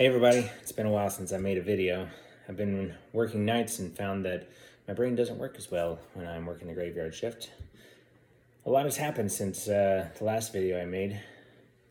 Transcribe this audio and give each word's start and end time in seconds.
Hey 0.00 0.06
everybody, 0.06 0.50
it's 0.62 0.72
been 0.72 0.86
a 0.86 0.90
while 0.90 1.10
since 1.10 1.30
I 1.30 1.36
made 1.36 1.58
a 1.58 1.62
video. 1.62 2.08
I've 2.48 2.56
been 2.56 2.94
working 3.12 3.44
nights 3.44 3.80
and 3.80 3.94
found 3.94 4.24
that 4.24 4.48
my 4.88 4.94
brain 4.94 5.14
doesn't 5.14 5.36
work 5.36 5.56
as 5.58 5.70
well 5.70 5.98
when 6.14 6.26
I'm 6.26 6.46
working 6.46 6.68
the 6.68 6.72
graveyard 6.72 7.14
shift. 7.14 7.50
A 8.64 8.70
lot 8.70 8.86
has 8.86 8.96
happened 8.96 9.30
since 9.30 9.68
uh, 9.68 10.08
the 10.16 10.24
last 10.24 10.54
video 10.54 10.80
I 10.80 10.86
made. 10.86 11.20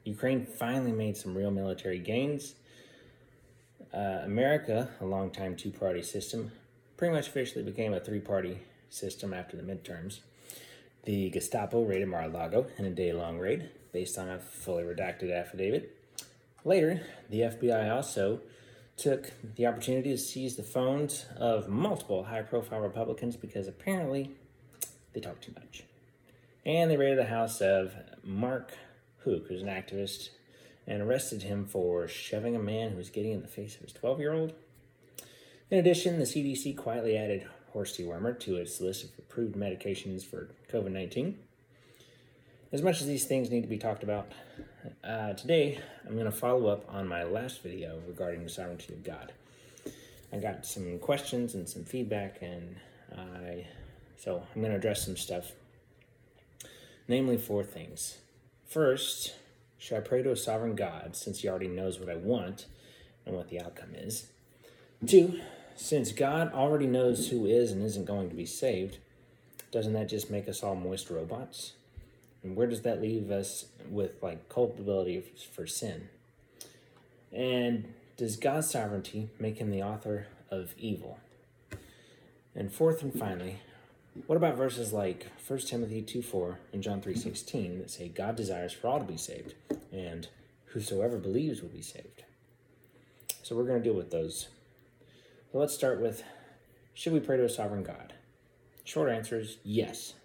Ukraine 0.05 0.43
finally 0.43 0.91
made 0.91 1.17
some 1.17 1.37
real 1.37 1.51
military 1.51 1.99
gains. 1.99 2.55
Uh, 3.93 4.21
America, 4.23 4.89
a 5.01 5.05
long-time 5.05 5.55
two-party 5.55 6.01
system, 6.01 6.51
pretty 6.97 7.13
much 7.13 7.27
officially 7.27 7.63
became 7.63 7.93
a 7.93 7.99
three-party 7.99 8.57
system 8.89 9.35
after 9.35 9.55
the 9.55 9.61
midterms. 9.61 10.21
The 11.03 11.29
Gestapo 11.29 11.83
raided 11.83 12.07
Mar-a-Lago 12.07 12.65
in 12.79 12.85
a 12.85 12.89
day-long 12.89 13.37
raid 13.37 13.69
based 13.93 14.17
on 14.17 14.29
a 14.29 14.39
fully 14.39 14.81
redacted 14.81 15.31
affidavit. 15.31 15.95
Later, 16.65 17.01
the 17.29 17.41
FBI 17.41 17.93
also 17.93 18.41
took 18.97 19.31
the 19.55 19.65
opportunity 19.65 20.09
to 20.11 20.17
seize 20.17 20.57
the 20.57 20.63
phones 20.63 21.25
of 21.37 21.69
multiple 21.69 22.25
high 22.25 22.41
profile 22.41 22.81
Republicans 22.81 23.37
because 23.37 23.67
apparently 23.67 24.31
they 25.13 25.21
talk 25.21 25.39
too 25.39 25.53
much. 25.55 25.83
And 26.65 26.91
they 26.91 26.97
raided 26.97 27.17
the 27.17 27.25
house 27.25 27.61
of 27.61 27.93
Mark 28.23 28.73
Houck, 29.23 29.47
who's 29.47 29.61
an 29.61 29.69
activist, 29.69 30.29
and 30.85 31.01
arrested 31.01 31.43
him 31.43 31.65
for 31.65 32.07
shoving 32.07 32.55
a 32.55 32.59
man 32.59 32.91
who 32.91 32.97
was 32.97 33.09
getting 33.09 33.31
in 33.31 33.41
the 33.41 33.47
face 33.47 33.75
of 33.75 33.81
his 33.81 33.93
12 33.93 34.19
year 34.19 34.33
old. 34.33 34.53
In 35.71 35.77
addition, 35.77 36.19
the 36.19 36.25
CDC 36.25 36.75
quietly 36.75 37.15
added 37.15 37.47
horse 37.71 37.95
dewormer 37.95 38.37
to 38.39 38.57
its 38.57 38.81
list 38.81 39.03
of 39.03 39.11
approved 39.17 39.55
medications 39.55 40.25
for 40.25 40.49
COVID 40.71 40.91
19. 40.91 41.37
As 42.71 42.83
much 42.83 43.01
as 43.01 43.07
these 43.07 43.25
things 43.25 43.49
need 43.49 43.61
to 43.61 43.67
be 43.67 43.79
talked 43.79 44.03
about, 44.03 44.31
uh, 45.03 45.33
today 45.33 45.79
I'm 46.05 46.13
going 46.13 46.25
to 46.25 46.31
follow 46.31 46.67
up 46.67 46.85
on 46.87 47.07
my 47.07 47.23
last 47.23 47.63
video 47.63 47.99
regarding 48.07 48.43
the 48.43 48.49
sovereignty 48.49 48.93
of 48.93 49.03
God. 49.03 49.33
I 50.31 50.37
got 50.37 50.67
some 50.67 50.99
questions 50.99 51.55
and 51.55 51.67
some 51.67 51.83
feedback, 51.83 52.43
and 52.43 52.75
I 53.17 53.65
so 54.17 54.43
I'm 54.53 54.61
going 54.61 54.71
to 54.71 54.77
address 54.77 55.03
some 55.03 55.17
stuff. 55.17 55.53
Namely, 57.07 57.39
four 57.39 57.63
things. 57.63 58.19
First, 58.67 59.33
should 59.79 59.97
I 59.97 60.01
pray 60.01 60.21
to 60.21 60.31
a 60.31 60.35
sovereign 60.35 60.75
God 60.75 61.15
since 61.15 61.39
He 61.39 61.49
already 61.49 61.69
knows 61.69 61.99
what 61.99 62.07
I 62.07 62.17
want 62.17 62.67
and 63.25 63.35
what 63.35 63.49
the 63.49 63.59
outcome 63.59 63.95
is? 63.95 64.27
Two, 65.07 65.39
since 65.75 66.11
God 66.11 66.53
already 66.53 66.85
knows 66.85 67.29
who 67.29 67.47
is 67.47 67.71
and 67.71 67.81
isn't 67.81 68.05
going 68.05 68.29
to 68.29 68.35
be 68.35 68.45
saved, 68.45 68.99
doesn't 69.71 69.93
that 69.93 70.07
just 70.07 70.29
make 70.29 70.47
us 70.47 70.61
all 70.61 70.75
moist 70.75 71.09
robots? 71.09 71.73
And 72.43 72.55
where 72.55 72.67
does 72.67 72.81
that 72.83 73.01
leave 73.01 73.31
us 73.31 73.65
with 73.89 74.21
like 74.21 74.49
culpability 74.49 75.23
for 75.53 75.67
sin? 75.67 76.09
And 77.31 77.93
does 78.17 78.35
God's 78.35 78.69
sovereignty 78.69 79.29
make 79.39 79.57
him 79.57 79.71
the 79.71 79.83
author 79.83 80.27
of 80.49 80.73
evil? 80.77 81.19
And 82.55 82.73
fourth 82.73 83.01
and 83.03 83.13
finally, 83.13 83.59
what 84.27 84.35
about 84.35 84.57
verses 84.57 84.91
like 84.91 85.27
1 85.47 85.59
Timothy 85.59 86.01
2 86.01 86.21
4 86.21 86.59
and 86.73 86.83
John 86.83 87.01
3 87.01 87.15
16 87.15 87.79
that 87.79 87.91
say 87.91 88.07
God 88.07 88.35
desires 88.35 88.73
for 88.73 88.87
all 88.87 88.99
to 88.99 89.05
be 89.05 89.17
saved 89.17 89.53
and 89.91 90.27
whosoever 90.67 91.17
believes 91.17 91.61
will 91.61 91.69
be 91.69 91.81
saved? 91.81 92.23
So 93.43 93.55
we're 93.55 93.65
going 93.65 93.81
to 93.81 93.83
deal 93.83 93.97
with 93.97 94.11
those. 94.11 94.47
So 95.51 95.57
let's 95.57 95.73
start 95.73 96.01
with 96.01 96.23
should 96.93 97.13
we 97.13 97.19
pray 97.19 97.37
to 97.37 97.45
a 97.45 97.49
sovereign 97.49 97.83
God? 97.83 98.13
Short 98.83 99.09
answer 99.09 99.39
is 99.39 99.57
yes. 99.63 100.15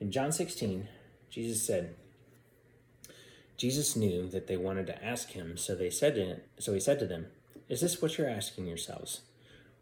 In 0.00 0.10
John 0.10 0.32
16, 0.32 0.88
Jesus 1.32 1.62
said, 1.62 1.94
Jesus 3.56 3.96
knew 3.96 4.28
that 4.28 4.48
they 4.48 4.58
wanted 4.58 4.86
to 4.88 5.02
ask 5.02 5.30
him, 5.30 5.56
so 5.56 5.74
they 5.74 5.88
said 5.88 6.14
to 6.16 6.36
so 6.58 6.74
he 6.74 6.80
said 6.80 6.98
to 6.98 7.06
them, 7.06 7.28
Is 7.70 7.80
this 7.80 8.02
what 8.02 8.18
you're 8.18 8.28
asking 8.28 8.66
yourselves? 8.66 9.22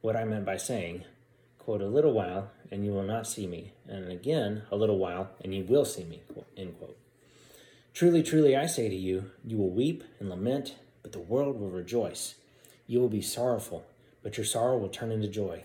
What 0.01 0.15
I 0.15 0.25
meant 0.25 0.45
by 0.45 0.59
saying, 0.59 1.05
quote, 1.59 1.83
a 1.83 1.89
little 1.89 2.13
while, 2.13 2.53
and 2.71 2.85
you 2.85 2.93
will 2.93 3.03
not 3.03 3.27
see 3.27 3.49
me, 3.49 3.73
and 3.89 4.13
again, 4.13 4.63
a 4.71 4.77
little 4.77 4.99
while, 4.99 5.31
and 5.43 5.53
you 5.53 5.65
will 5.65 5.85
see 5.85 6.05
me, 6.05 6.23
end 6.57 6.79
quote. 6.79 6.97
Truly, 7.95 8.23
truly, 8.23 8.57
I 8.57 8.67
say 8.67 8.89
to 8.89 8.95
you, 8.95 9.33
you 9.45 9.57
will 9.57 9.71
weep 9.71 10.05
and 10.21 10.31
lament, 10.31 10.77
but 11.03 11.11
the 11.11 11.19
world 11.19 11.59
will 11.59 11.71
rejoice. 11.71 12.37
You 12.87 13.01
will 13.01 13.09
be 13.09 13.23
sorrowful, 13.23 13.85
but 14.23 14.37
your 14.37 14.47
sorrow 14.47 14.79
will 14.79 14.89
turn 14.89 15.11
into 15.11 15.27
joy. 15.27 15.65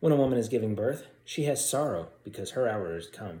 When 0.00 0.12
a 0.12 0.16
woman 0.16 0.38
is 0.38 0.48
giving 0.48 0.74
birth, 0.74 1.04
she 1.22 1.44
has 1.44 1.68
sorrow 1.68 2.08
because 2.24 2.52
her 2.52 2.66
hour 2.66 2.94
has 2.94 3.08
come. 3.08 3.40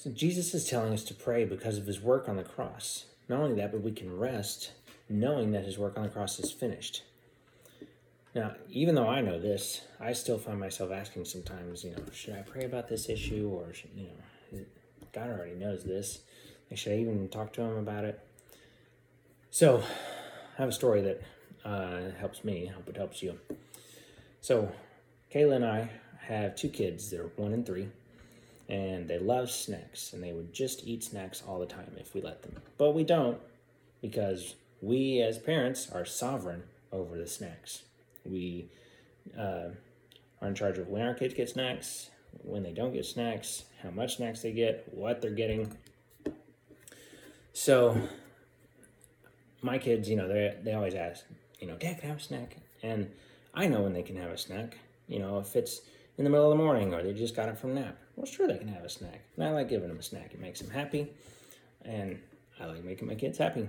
So 0.00 0.08
Jesus 0.08 0.54
is 0.54 0.66
telling 0.66 0.94
us 0.94 1.04
to 1.04 1.14
pray 1.14 1.44
because 1.44 1.76
of 1.76 1.84
his 1.84 2.00
work 2.00 2.26
on 2.26 2.36
the 2.36 2.42
cross. 2.42 3.04
Not 3.28 3.40
only 3.40 3.56
that, 3.56 3.70
but 3.70 3.82
we 3.82 3.92
can 3.92 4.16
rest 4.16 4.70
knowing 5.10 5.52
that 5.52 5.66
his 5.66 5.76
work 5.76 5.98
on 5.98 6.04
the 6.04 6.08
cross 6.08 6.38
is 6.38 6.50
finished. 6.50 7.02
Now, 8.34 8.54
even 8.70 8.94
though 8.94 9.08
I 9.08 9.20
know 9.20 9.38
this, 9.38 9.82
I 10.00 10.14
still 10.14 10.38
find 10.38 10.58
myself 10.58 10.90
asking 10.90 11.26
sometimes, 11.26 11.84
you 11.84 11.90
know, 11.90 11.98
should 12.14 12.32
I 12.32 12.40
pray 12.40 12.64
about 12.64 12.88
this 12.88 13.10
issue 13.10 13.50
or, 13.52 13.74
should, 13.74 13.90
you 13.94 14.04
know, 14.04 14.64
God 15.12 15.28
already 15.28 15.54
knows 15.54 15.84
this. 15.84 16.20
Should 16.74 16.92
I 16.92 16.96
even 16.96 17.28
talk 17.28 17.52
to 17.52 17.60
him 17.60 17.76
about 17.76 18.06
it? 18.06 18.18
So, 19.50 19.82
I 20.56 20.62
have 20.62 20.70
a 20.70 20.72
story 20.72 21.02
that 21.02 21.20
uh, 21.62 22.18
helps 22.18 22.42
me. 22.42 22.70
I 22.70 22.72
hope 22.72 22.88
it 22.88 22.96
helps 22.96 23.22
you. 23.22 23.38
So, 24.40 24.72
Kayla 25.30 25.56
and 25.56 25.66
I 25.66 25.90
have 26.22 26.56
two 26.56 26.70
kids. 26.70 27.10
They're 27.10 27.28
one 27.36 27.52
and 27.52 27.66
three 27.66 27.90
and 28.70 29.08
they 29.08 29.18
love 29.18 29.50
snacks 29.50 30.12
and 30.12 30.22
they 30.22 30.32
would 30.32 30.52
just 30.52 30.86
eat 30.86 31.02
snacks 31.02 31.42
all 31.46 31.58
the 31.58 31.66
time 31.66 31.92
if 31.98 32.14
we 32.14 32.22
let 32.22 32.42
them. 32.42 32.54
But 32.78 32.92
we 32.92 33.02
don't 33.02 33.38
because 34.00 34.54
we 34.80 35.20
as 35.20 35.38
parents 35.38 35.90
are 35.92 36.04
sovereign 36.04 36.62
over 36.92 37.18
the 37.18 37.26
snacks. 37.26 37.82
We 38.24 38.68
uh, 39.36 39.70
are 40.40 40.48
in 40.48 40.54
charge 40.54 40.78
of 40.78 40.88
when 40.88 41.02
our 41.02 41.14
kids 41.14 41.34
get 41.34 41.48
snacks, 41.48 42.10
when 42.42 42.62
they 42.62 42.72
don't 42.72 42.92
get 42.92 43.04
snacks, 43.04 43.64
how 43.82 43.90
much 43.90 44.16
snacks 44.16 44.42
they 44.42 44.52
get, 44.52 44.86
what 44.92 45.20
they're 45.20 45.32
getting. 45.32 45.76
So 47.52 48.00
my 49.62 49.78
kids, 49.78 50.08
you 50.08 50.14
know, 50.14 50.28
they 50.28 50.56
they 50.62 50.74
always 50.74 50.94
ask, 50.94 51.24
you 51.58 51.66
know, 51.66 51.76
Dad, 51.76 51.98
can 51.98 52.06
I 52.06 52.12
have 52.12 52.20
a 52.20 52.22
snack? 52.22 52.56
And 52.84 53.10
I 53.52 53.66
know 53.66 53.82
when 53.82 53.92
they 53.92 54.02
can 54.02 54.16
have 54.16 54.30
a 54.30 54.38
snack. 54.38 54.78
You 55.08 55.18
know, 55.18 55.40
if 55.40 55.56
it's 55.56 55.80
in 56.20 56.24
the 56.24 56.30
middle 56.30 56.52
of 56.52 56.56
the 56.56 56.62
morning 56.62 56.94
or 56.94 57.02
they 57.02 57.12
just 57.12 57.34
got 57.34 57.48
it 57.48 57.58
from 57.58 57.74
nap. 57.74 57.96
Well, 58.20 58.30
sure, 58.30 58.46
they 58.46 58.58
can 58.58 58.68
have 58.68 58.84
a 58.84 58.88
snack. 58.90 59.22
And 59.34 59.46
I 59.46 59.50
like 59.50 59.70
giving 59.70 59.88
them 59.88 59.98
a 59.98 60.02
snack. 60.02 60.34
It 60.34 60.40
makes 60.40 60.60
them 60.60 60.68
happy, 60.68 61.08
and 61.86 62.18
I 62.60 62.66
like 62.66 62.84
making 62.84 63.08
my 63.08 63.14
kids 63.14 63.38
happy. 63.38 63.66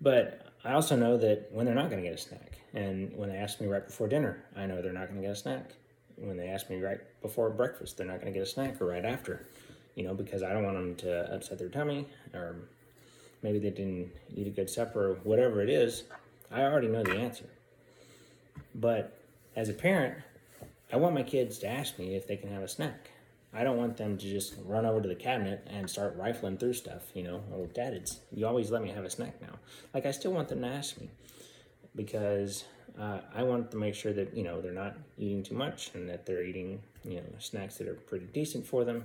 But 0.00 0.48
I 0.64 0.72
also 0.72 0.96
know 0.96 1.16
that 1.16 1.48
when 1.52 1.64
they're 1.64 1.76
not 1.76 1.90
going 1.90 2.02
to 2.02 2.08
get 2.08 2.18
a 2.18 2.20
snack, 2.20 2.58
and 2.74 3.16
when 3.16 3.28
they 3.28 3.36
ask 3.36 3.60
me 3.60 3.68
right 3.68 3.86
before 3.86 4.08
dinner, 4.08 4.42
I 4.56 4.66
know 4.66 4.82
they're 4.82 4.92
not 4.92 5.06
going 5.06 5.20
to 5.20 5.28
get 5.28 5.30
a 5.30 5.36
snack. 5.36 5.74
When 6.16 6.36
they 6.36 6.48
ask 6.48 6.68
me 6.68 6.80
right 6.80 6.98
before 7.22 7.50
breakfast, 7.50 7.96
they're 7.96 8.04
not 8.04 8.20
going 8.20 8.32
to 8.32 8.36
get 8.36 8.42
a 8.42 8.50
snack, 8.50 8.80
or 8.80 8.86
right 8.86 9.04
after, 9.04 9.46
you 9.94 10.02
know, 10.02 10.12
because 10.12 10.42
I 10.42 10.52
don't 10.52 10.64
want 10.64 10.76
them 10.76 10.96
to 10.96 11.32
upset 11.32 11.60
their 11.60 11.68
tummy, 11.68 12.04
or 12.34 12.56
maybe 13.44 13.60
they 13.60 13.70
didn't 13.70 14.10
eat 14.34 14.48
a 14.48 14.50
good 14.50 14.68
supper, 14.68 15.12
or 15.12 15.14
whatever 15.22 15.62
it 15.62 15.70
is. 15.70 16.02
I 16.50 16.62
already 16.62 16.88
know 16.88 17.04
the 17.04 17.14
answer. 17.14 17.46
But 18.74 19.20
as 19.54 19.68
a 19.68 19.72
parent, 19.72 20.16
I 20.92 20.96
want 20.96 21.14
my 21.14 21.22
kids 21.22 21.58
to 21.58 21.68
ask 21.68 21.98
me 21.98 22.14
if 22.14 22.26
they 22.26 22.36
can 22.36 22.50
have 22.50 22.62
a 22.62 22.68
snack. 22.68 23.10
I 23.52 23.64
don't 23.64 23.76
want 23.76 23.96
them 23.96 24.18
to 24.18 24.24
just 24.24 24.54
run 24.64 24.84
over 24.84 25.00
to 25.00 25.08
the 25.08 25.14
cabinet 25.14 25.66
and 25.70 25.88
start 25.88 26.16
rifling 26.16 26.58
through 26.58 26.74
stuff, 26.74 27.02
you 27.14 27.22
know. 27.22 27.42
Oh, 27.54 27.66
Dad, 27.66 27.94
it's 27.94 28.20
you 28.32 28.46
always 28.46 28.70
let 28.70 28.82
me 28.82 28.90
have 28.90 29.04
a 29.04 29.10
snack 29.10 29.40
now. 29.40 29.58
Like 29.94 30.06
I 30.06 30.10
still 30.10 30.32
want 30.32 30.48
them 30.48 30.62
to 30.62 30.68
ask 30.68 31.00
me 31.00 31.10
because 31.94 32.64
uh, 32.98 33.20
I 33.34 33.42
want 33.42 33.70
to 33.70 33.76
make 33.76 33.94
sure 33.94 34.12
that 34.12 34.36
you 34.36 34.44
know 34.44 34.60
they're 34.60 34.72
not 34.72 34.96
eating 35.16 35.42
too 35.42 35.54
much 35.54 35.90
and 35.94 36.08
that 36.08 36.26
they're 36.26 36.42
eating 36.42 36.80
you 37.04 37.16
know 37.16 37.26
snacks 37.38 37.76
that 37.76 37.88
are 37.88 37.94
pretty 37.94 38.26
decent 38.26 38.66
for 38.66 38.84
them, 38.84 39.04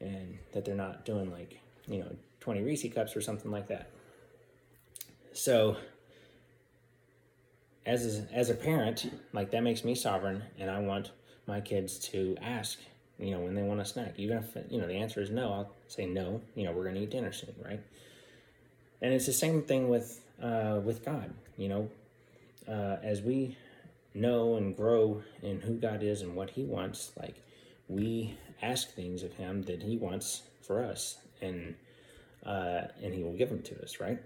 and 0.00 0.38
that 0.52 0.64
they're 0.64 0.74
not 0.74 1.04
doing 1.04 1.30
like 1.30 1.58
you 1.86 2.00
know 2.00 2.14
20 2.40 2.62
Reese 2.62 2.92
cups 2.92 3.16
or 3.16 3.20
something 3.20 3.50
like 3.50 3.68
that. 3.68 3.90
So 5.32 5.76
as 7.84 8.18
a, 8.18 8.34
as 8.34 8.50
a 8.50 8.54
parent, 8.54 9.12
like 9.32 9.50
that 9.50 9.62
makes 9.62 9.84
me 9.84 9.94
sovereign, 9.94 10.42
and 10.58 10.70
I 10.70 10.78
want 10.80 11.10
my 11.46 11.60
kids 11.60 11.98
to 12.10 12.36
ask, 12.40 12.78
you 13.18 13.32
know, 13.32 13.40
when 13.40 13.54
they 13.54 13.62
want 13.62 13.80
a 13.80 13.84
snack. 13.84 14.14
Even 14.16 14.38
if 14.38 14.56
you 14.70 14.80
know 14.80 14.86
the 14.86 14.94
answer 14.94 15.20
is 15.20 15.30
no, 15.30 15.52
I'll 15.52 15.72
say 15.88 16.06
no. 16.06 16.40
You 16.54 16.64
know, 16.64 16.72
we're 16.72 16.84
gonna 16.84 17.00
eat 17.00 17.10
dinner 17.10 17.32
soon, 17.32 17.54
right? 17.64 17.80
And 19.00 19.12
it's 19.12 19.26
the 19.26 19.32
same 19.32 19.62
thing 19.62 19.88
with 19.88 20.20
uh, 20.40 20.80
with 20.84 21.04
God. 21.04 21.32
You 21.56 21.68
know, 21.68 21.90
uh, 22.68 22.96
as 23.02 23.20
we 23.20 23.56
know 24.14 24.56
and 24.56 24.76
grow 24.76 25.22
in 25.42 25.60
who 25.60 25.74
God 25.74 26.02
is 26.02 26.22
and 26.22 26.36
what 26.36 26.50
He 26.50 26.64
wants, 26.64 27.12
like 27.20 27.42
we 27.88 28.38
ask 28.62 28.94
things 28.94 29.22
of 29.22 29.32
Him 29.34 29.62
that 29.62 29.82
He 29.82 29.96
wants 29.96 30.42
for 30.60 30.84
us, 30.84 31.18
and 31.40 31.74
uh, 32.46 32.82
and 33.02 33.12
He 33.12 33.24
will 33.24 33.34
give 33.34 33.48
them 33.48 33.62
to 33.62 33.82
us, 33.82 33.98
right? 33.98 34.20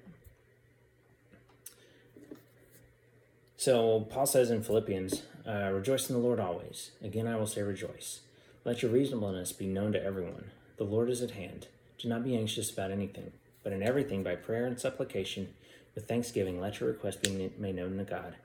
So 3.57 4.01
Paul 4.11 4.27
says 4.27 4.51
in 4.51 4.63
Philippians, 4.63 5.23
uh, 5.47 5.71
"Rejoice 5.73 6.09
in 6.09 6.17
the 6.17 6.23
Lord 6.23 6.41
always." 6.41 6.91
Again, 7.03 7.27
I 7.27 7.37
will 7.37 7.47
say, 7.47 7.63
rejoice. 7.63 8.21
Let 8.65 8.83
your 8.83 8.91
reasonableness 8.91 9.53
be 9.53 9.67
known 9.67 9.93
to 9.93 10.03
everyone. 10.03 10.51
The 10.77 10.85
Lord 10.85 11.09
is 11.09 11.23
at 11.23 11.31
hand. 11.31 11.69
Do 11.99 12.09
not 12.09 12.25
be 12.25 12.37
anxious 12.37 12.71
about 12.71 12.91
anything, 12.91 13.33
but 13.63 13.73
in 13.73 13.83
everything 13.83 14.23
by 14.23 14.37
prayer 14.37 14.67
and 14.67 14.79
supplication, 14.79 15.55
with 15.95 16.07
thanksgiving, 16.07 16.61
let 16.61 16.79
your 16.79 16.91
request 16.91 17.23
be 17.23 17.51
made 17.59 17.77
known 17.77 17.97
to 17.97 18.05
God. 18.05 18.37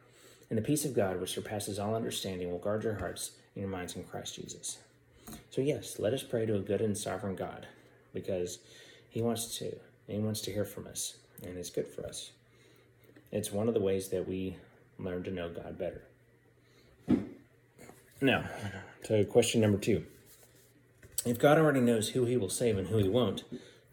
And 0.50 0.58
the 0.58 0.64
peace 0.64 0.86
of 0.86 0.94
God, 0.94 1.20
which 1.20 1.34
surpasses 1.34 1.80
all 1.80 1.96
understanding, 1.96 2.50
will 2.50 2.58
guard 2.58 2.84
your 2.84 2.96
hearts 2.96 3.32
and 3.54 3.62
your 3.62 3.70
minds 3.70 3.96
in 3.96 4.04
Christ 4.04 4.36
Jesus. 4.36 4.80
So, 5.50 5.62
yes, 5.62 6.00
let 6.00 6.14
us 6.14 6.24
pray 6.24 6.46
to 6.46 6.56
a 6.56 6.60
good 6.60 6.82
and 6.82 6.98
sovereign 6.98 7.36
God 7.36 7.68
because 8.14 8.60
He 9.10 9.22
wants 9.22 9.58
to. 9.58 9.76
He 10.08 10.20
wants 10.20 10.42
to 10.42 10.52
hear 10.52 10.66
from 10.66 10.88
us, 10.88 11.16
and 11.44 11.58
it's 11.58 11.70
good 11.70 11.88
for 11.88 12.06
us. 12.06 12.32
It's 13.32 13.52
one 13.52 13.68
of 13.68 13.74
the 13.74 13.80
ways 13.80 14.10
that 14.10 14.28
we 14.28 14.58
learn 15.04 15.24
to 15.24 15.32
know 15.32 15.50
God 15.50 15.78
better. 15.78 16.04
Now, 18.22 18.46
to 19.04 19.26
question 19.26 19.62
number 19.62 19.78
two. 19.78 20.06
If 21.26 21.40
God 21.40 21.58
already 21.58 21.82
knows 21.82 22.10
who 22.10 22.26
He 22.26 22.38
will 22.38 22.50
save 22.50 22.78
and 22.78 22.88
who 22.88 22.98
He 22.98 23.10
won't, 23.10 23.44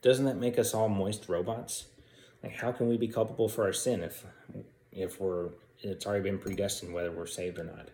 doesn't 0.02 0.25
that 0.25 0.37
make 0.37 0.58
us 0.58 0.75
all 0.75 0.88
moist 0.88 1.28
robots? 1.28 1.87
Like, 2.43 2.56
how 2.56 2.72
can 2.72 2.88
we 2.88 2.96
be 2.96 3.08
culpable 3.08 3.49
for 3.49 3.64
our 3.64 3.72
sin 3.72 4.02
if, 4.02 4.25
if 4.93 5.20
we're 5.20 5.50
it's 5.81 6.06
already 6.06 6.25
been 6.25 6.38
predestined 6.38 6.93
whether 6.93 7.10
we're 7.10 7.26
saved 7.26 7.58
or 7.58 7.64
not. 7.64 7.88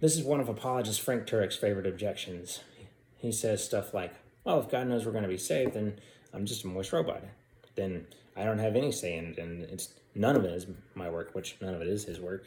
This 0.00 0.16
is 0.16 0.22
one 0.22 0.40
of 0.40 0.48
apologist 0.48 1.00
Frank 1.00 1.26
Turek's 1.26 1.56
favorite 1.56 1.86
objections. 1.86 2.60
He 3.16 3.32
says 3.32 3.64
stuff 3.64 3.94
like, 3.94 4.12
well, 4.44 4.60
if 4.60 4.70
God 4.70 4.88
knows 4.88 5.06
we're 5.06 5.12
going 5.12 5.22
to 5.22 5.28
be 5.28 5.38
saved, 5.38 5.72
then 5.72 5.98
I'm 6.34 6.44
just 6.44 6.64
a 6.64 6.66
moist 6.66 6.92
robot. 6.92 7.22
Then 7.76 8.06
I 8.36 8.44
don't 8.44 8.58
have 8.58 8.76
any 8.76 8.92
say 8.92 9.16
in 9.16 9.26
it, 9.26 9.38
and 9.38 9.62
it's 9.62 9.90
none 10.14 10.36
of 10.36 10.44
it 10.44 10.52
is 10.52 10.66
my 10.94 11.08
work, 11.08 11.34
which 11.34 11.56
none 11.60 11.74
of 11.74 11.80
it 11.80 11.88
is 11.88 12.04
his 12.04 12.20
work. 12.20 12.44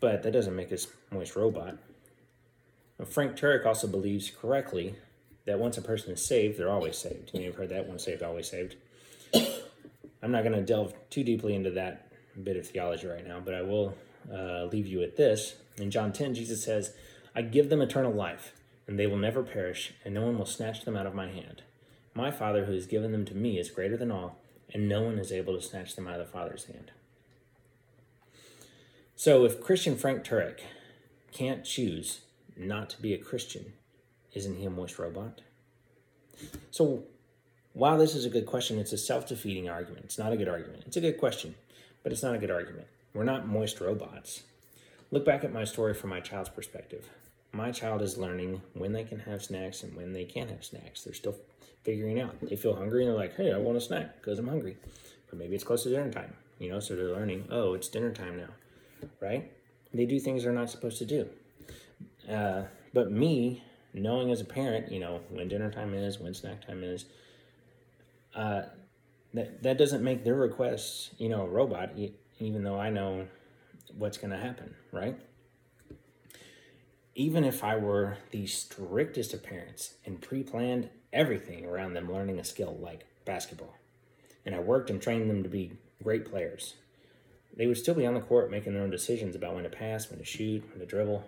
But 0.00 0.22
that 0.22 0.32
doesn't 0.32 0.56
make 0.56 0.72
us 0.72 0.86
moist 1.10 1.36
robot. 1.36 1.76
Frank 3.04 3.36
Turek 3.36 3.66
also 3.66 3.86
believes 3.86 4.30
correctly 4.30 4.94
that 5.44 5.58
once 5.58 5.76
a 5.76 5.82
person 5.82 6.12
is 6.12 6.24
saved, 6.24 6.58
they're 6.58 6.70
always 6.70 6.96
saved. 6.96 7.30
You 7.32 7.40
may 7.40 7.46
have 7.46 7.56
heard 7.56 7.68
that 7.70 7.88
once 7.88 8.04
saved, 8.04 8.22
always 8.22 8.48
saved. 8.48 8.76
I'm 9.34 10.30
not 10.30 10.44
going 10.44 10.54
to 10.54 10.62
delve 10.62 10.94
too 11.10 11.24
deeply 11.24 11.54
into 11.54 11.70
that 11.72 12.08
bit 12.42 12.56
of 12.56 12.66
theology 12.66 13.06
right 13.06 13.26
now, 13.26 13.40
but 13.40 13.54
I 13.54 13.62
will 13.62 13.94
uh, 14.32 14.64
leave 14.64 14.86
you 14.86 14.98
with 14.98 15.16
this. 15.16 15.56
In 15.76 15.90
John 15.90 16.12
10, 16.12 16.34
Jesus 16.34 16.62
says, 16.62 16.94
I 17.34 17.42
give 17.42 17.70
them 17.70 17.82
eternal 17.82 18.12
life, 18.12 18.52
and 18.86 18.98
they 18.98 19.06
will 19.06 19.16
never 19.16 19.42
perish, 19.42 19.94
and 20.04 20.14
no 20.14 20.22
one 20.22 20.38
will 20.38 20.46
snatch 20.46 20.84
them 20.84 20.96
out 20.96 21.06
of 21.06 21.14
my 21.14 21.28
hand. 21.28 21.62
My 22.14 22.30
Father, 22.30 22.64
who 22.66 22.72
has 22.72 22.86
given 22.86 23.12
them 23.12 23.24
to 23.26 23.34
me, 23.34 23.58
is 23.58 23.70
greater 23.70 23.96
than 23.96 24.10
all, 24.10 24.36
and 24.72 24.88
no 24.88 25.02
one 25.02 25.18
is 25.18 25.32
able 25.32 25.54
to 25.54 25.62
snatch 25.62 25.96
them 25.96 26.06
out 26.06 26.20
of 26.20 26.26
the 26.26 26.32
Father's 26.32 26.66
hand. 26.66 26.90
So, 29.16 29.44
if 29.44 29.60
Christian 29.60 29.96
Frank 29.96 30.24
Turek 30.24 30.60
can't 31.32 31.64
choose 31.64 32.20
not 32.56 32.90
to 32.90 33.00
be 33.00 33.14
a 33.14 33.18
Christian, 33.18 33.72
isn't 34.34 34.56
he 34.56 34.64
a 34.64 34.70
moist 34.70 34.98
robot? 34.98 35.40
So, 36.70 37.04
while 37.72 37.96
this 37.96 38.14
is 38.14 38.24
a 38.24 38.30
good 38.30 38.46
question, 38.46 38.78
it's 38.78 38.92
a 38.92 38.98
self 38.98 39.28
defeating 39.28 39.68
argument. 39.68 40.04
It's 40.04 40.18
not 40.18 40.32
a 40.32 40.36
good 40.36 40.48
argument. 40.48 40.84
It's 40.86 40.96
a 40.96 41.00
good 41.00 41.18
question, 41.18 41.54
but 42.02 42.12
it's 42.12 42.22
not 42.22 42.34
a 42.34 42.38
good 42.38 42.50
argument. 42.50 42.88
We're 43.14 43.24
not 43.24 43.48
moist 43.48 43.80
robots. 43.80 44.42
Look 45.10 45.24
back 45.24 45.44
at 45.44 45.52
my 45.52 45.64
story 45.64 45.94
from 45.94 46.10
my 46.10 46.20
child's 46.20 46.48
perspective. 46.48 47.08
My 47.52 47.70
child 47.70 48.00
is 48.00 48.16
learning 48.16 48.62
when 48.72 48.92
they 48.92 49.04
can 49.04 49.20
have 49.20 49.42
snacks 49.42 49.82
and 49.82 49.94
when 49.94 50.12
they 50.12 50.24
can't 50.24 50.50
have 50.50 50.64
snacks. 50.64 51.04
They're 51.04 51.12
still 51.12 51.36
figuring 51.82 52.20
out. 52.20 52.34
They 52.42 52.56
feel 52.56 52.74
hungry 52.74 53.04
and 53.04 53.10
they're 53.10 53.18
like, 53.18 53.36
hey, 53.36 53.52
I 53.52 53.58
want 53.58 53.76
a 53.76 53.80
snack 53.80 54.16
because 54.16 54.38
I'm 54.38 54.48
hungry. 54.48 54.76
But 55.28 55.38
maybe 55.38 55.54
it's 55.54 55.64
close 55.64 55.82
to 55.84 55.90
dinner 55.90 56.10
time, 56.10 56.34
you 56.58 56.70
know, 56.70 56.80
so 56.80 56.94
they're 56.94 57.12
learning, 57.12 57.48
oh, 57.50 57.74
it's 57.74 57.88
dinner 57.88 58.12
time 58.12 58.36
now, 58.36 59.08
right? 59.20 59.50
They 59.94 60.06
do 60.06 60.20
things 60.20 60.44
they're 60.44 60.52
not 60.52 60.70
supposed 60.70 60.98
to 60.98 61.06
do. 61.06 61.28
Uh, 62.30 62.62
but 62.94 63.10
me, 63.10 63.62
knowing 63.94 64.30
as 64.30 64.40
a 64.40 64.44
parent, 64.44 64.90
you 64.92 65.00
know, 65.00 65.20
when 65.30 65.48
dinner 65.48 65.70
time 65.70 65.94
is, 65.94 66.18
when 66.18 66.34
snack 66.34 66.66
time 66.66 66.82
is, 66.82 67.06
uh, 68.34 68.62
that 69.34 69.62
that 69.62 69.78
doesn't 69.78 70.02
make 70.02 70.24
their 70.24 70.34
requests, 70.34 71.10
you 71.18 71.28
know, 71.28 71.42
a 71.42 71.48
robot. 71.48 71.92
Even 72.38 72.64
though 72.64 72.78
I 72.78 72.90
know 72.90 73.26
what's 73.96 74.18
going 74.18 74.30
to 74.30 74.38
happen, 74.38 74.74
right? 74.90 75.18
Even 77.14 77.44
if 77.44 77.62
I 77.62 77.76
were 77.76 78.16
the 78.30 78.46
strictest 78.46 79.34
of 79.34 79.42
parents 79.42 79.94
and 80.06 80.22
pre-planned 80.22 80.88
everything 81.12 81.66
around 81.66 81.92
them 81.92 82.10
learning 82.10 82.38
a 82.38 82.44
skill 82.44 82.78
like 82.80 83.04
basketball, 83.24 83.74
and 84.46 84.54
I 84.54 84.60
worked 84.60 84.88
and 84.88 85.00
trained 85.00 85.28
them 85.28 85.42
to 85.42 85.48
be 85.48 85.72
great 86.02 86.24
players, 86.30 86.74
they 87.54 87.66
would 87.66 87.76
still 87.76 87.94
be 87.94 88.06
on 88.06 88.14
the 88.14 88.20
court 88.20 88.50
making 88.50 88.72
their 88.72 88.82
own 88.82 88.90
decisions 88.90 89.36
about 89.36 89.54
when 89.54 89.64
to 89.64 89.70
pass, 89.70 90.08
when 90.08 90.18
to 90.18 90.24
shoot, 90.24 90.64
when 90.70 90.80
to 90.80 90.86
dribble. 90.86 91.24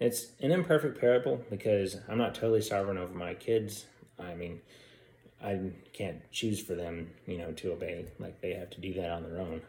It's 0.00 0.28
an 0.40 0.50
imperfect 0.50 0.98
parable 0.98 1.42
because 1.50 1.98
I'm 2.08 2.18
not 2.18 2.34
totally 2.34 2.62
sovereign 2.62 2.98
over 2.98 3.14
my 3.14 3.34
kids. 3.34 3.84
I 4.18 4.34
mean, 4.34 4.60
I 5.44 5.72
can't 5.92 6.22
choose 6.32 6.60
for 6.60 6.74
them, 6.74 7.10
you 7.26 7.38
know, 7.38 7.52
to 7.52 7.72
obey. 7.72 8.06
Like 8.18 8.40
they 8.40 8.54
have 8.54 8.70
to 8.70 8.80
do 8.80 8.94
that 8.94 9.10
on 9.10 9.22
their 9.22 9.38
own. 9.38 9.62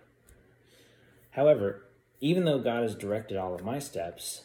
However, 1.32 1.84
even 2.22 2.46
though 2.46 2.60
God 2.60 2.84
has 2.84 2.96
directed 2.96 3.38
all 3.38 3.54
of 3.54 3.66
my 3.66 3.80
steps, 3.80 4.44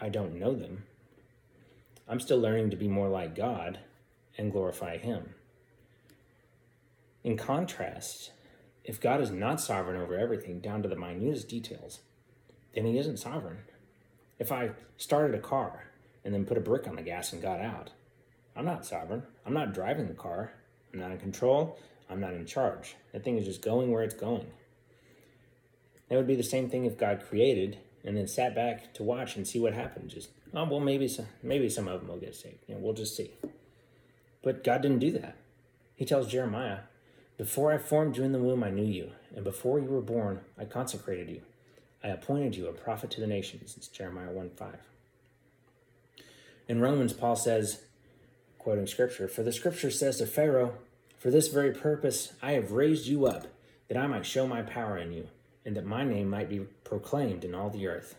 I 0.00 0.08
don't 0.08 0.38
know 0.38 0.54
them. 0.54 0.84
I'm 2.08 2.20
still 2.20 2.38
learning 2.38 2.70
to 2.70 2.76
be 2.76 2.88
more 2.88 3.08
like 3.08 3.34
God 3.34 3.78
and 4.36 4.52
glorify 4.52 4.98
Him. 4.98 5.34
In 7.22 7.36
contrast, 7.36 8.32
if 8.84 9.00
God 9.00 9.20
is 9.20 9.30
not 9.30 9.60
sovereign 9.60 10.00
over 10.00 10.18
everything 10.18 10.60
down 10.60 10.82
to 10.82 10.88
the 10.88 10.96
minutest 10.96 11.48
details, 11.48 12.00
then 12.74 12.84
He 12.84 12.98
isn't 12.98 13.18
sovereign. 13.18 13.58
If 14.38 14.52
I 14.52 14.70
started 14.96 15.34
a 15.34 15.42
car 15.42 15.86
and 16.24 16.34
then 16.34 16.44
put 16.44 16.58
a 16.58 16.60
brick 16.60 16.86
on 16.86 16.96
the 16.96 17.02
gas 17.02 17.32
and 17.32 17.40
got 17.40 17.60
out, 17.60 17.90
I'm 18.56 18.64
not 18.64 18.84
sovereign. 18.84 19.22
I'm 19.46 19.54
not 19.54 19.74
driving 19.74 20.08
the 20.08 20.14
car. 20.14 20.52
I'm 20.92 21.00
not 21.00 21.12
in 21.12 21.18
control. 21.18 21.78
I'm 22.10 22.20
not 22.20 22.34
in 22.34 22.46
charge. 22.46 22.96
That 23.12 23.24
thing 23.24 23.38
is 23.38 23.46
just 23.46 23.62
going 23.62 23.90
where 23.90 24.02
it's 24.02 24.14
going. 24.14 24.46
That 26.08 26.16
would 26.16 26.26
be 26.26 26.36
the 26.36 26.42
same 26.42 26.68
thing 26.68 26.84
if 26.84 26.98
God 26.98 27.24
created 27.26 27.78
and 28.04 28.16
then 28.16 28.26
sat 28.26 28.54
back 28.54 28.92
to 28.94 29.02
watch 29.02 29.36
and 29.36 29.46
see 29.46 29.58
what 29.58 29.72
happened. 29.72 30.10
Just, 30.10 30.28
oh, 30.52 30.64
well, 30.64 30.80
maybe 30.80 31.08
some, 31.08 31.26
maybe 31.42 31.68
some 31.68 31.88
of 31.88 32.00
them 32.00 32.08
will 32.08 32.18
get 32.18 32.34
saved. 32.34 32.58
You 32.66 32.74
know, 32.74 32.80
we'll 32.80 32.92
just 32.92 33.16
see. 33.16 33.30
But 34.42 34.62
God 34.62 34.82
didn't 34.82 34.98
do 34.98 35.10
that. 35.12 35.36
He 35.96 36.04
tells 36.04 36.30
Jeremiah, 36.30 36.80
Before 37.38 37.72
I 37.72 37.78
formed 37.78 38.16
you 38.16 38.24
in 38.24 38.32
the 38.32 38.38
womb, 38.38 38.62
I 38.62 38.70
knew 38.70 38.84
you. 38.84 39.12
And 39.34 39.44
before 39.44 39.78
you 39.78 39.88
were 39.88 40.00
born, 40.00 40.40
I 40.58 40.64
consecrated 40.64 41.28
you. 41.28 41.40
I 42.02 42.08
appointed 42.08 42.54
you 42.54 42.68
a 42.68 42.72
prophet 42.72 43.10
to 43.12 43.20
the 43.20 43.26
nations. 43.26 43.74
It's 43.76 43.88
Jeremiah 43.88 44.30
1 44.30 44.50
5. 44.50 44.74
In 46.68 46.80
Romans, 46.80 47.12
Paul 47.12 47.36
says, 47.36 47.82
quoting 48.58 48.86
scripture, 48.86 49.28
For 49.28 49.42
the 49.42 49.52
scripture 49.52 49.90
says 49.90 50.18
to 50.18 50.26
Pharaoh, 50.26 50.74
For 51.18 51.30
this 51.30 51.48
very 51.48 51.72
purpose 51.72 52.32
I 52.42 52.52
have 52.52 52.72
raised 52.72 53.06
you 53.06 53.26
up, 53.26 53.46
that 53.88 53.98
I 53.98 54.06
might 54.06 54.26
show 54.26 54.46
my 54.46 54.62
power 54.62 54.96
in 54.98 55.12
you, 55.12 55.28
and 55.64 55.76
that 55.76 55.86
my 55.86 56.04
name 56.04 56.28
might 56.28 56.48
be 56.48 56.60
proclaimed 56.84 57.44
in 57.44 57.54
all 57.54 57.70
the 57.70 57.86
earth. 57.86 58.16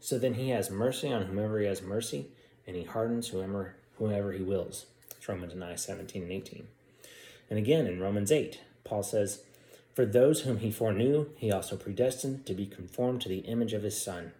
So 0.00 0.18
then 0.18 0.34
he 0.34 0.50
has 0.50 0.70
mercy 0.70 1.12
on 1.12 1.26
whomever 1.26 1.60
he 1.60 1.66
has 1.66 1.80
mercy, 1.80 2.26
and 2.66 2.74
he 2.76 2.84
hardens 2.84 3.28
whomever, 3.28 3.76
whomever 3.98 4.32
he 4.32 4.42
wills. 4.42 4.86
It's 5.10 5.28
Romans 5.28 5.54
9, 5.54 5.78
17 5.78 6.22
and 6.22 6.32
18. 6.32 6.66
And 7.48 7.58
again 7.58 7.86
in 7.86 8.00
Romans 8.00 8.32
8, 8.32 8.60
Paul 8.84 9.02
says, 9.02 9.42
For 9.94 10.04
those 10.04 10.40
whom 10.40 10.58
he 10.58 10.70
foreknew, 10.70 11.26
he 11.36 11.52
also 11.52 11.76
predestined 11.76 12.46
to 12.46 12.54
be 12.54 12.66
conformed 12.66 13.20
to 13.22 13.28
the 13.28 13.40
image 13.40 13.72
of 13.72 13.84
his 13.84 14.02
Son, 14.02 14.32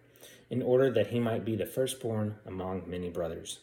in 0.49 0.61
order 0.61 0.91
that 0.91 1.07
he 1.07 1.19
might 1.19 1.45
be 1.45 1.55
the 1.55 1.65
firstborn 1.65 2.35
among 2.45 2.89
many 2.89 3.09
brothers. 3.09 3.59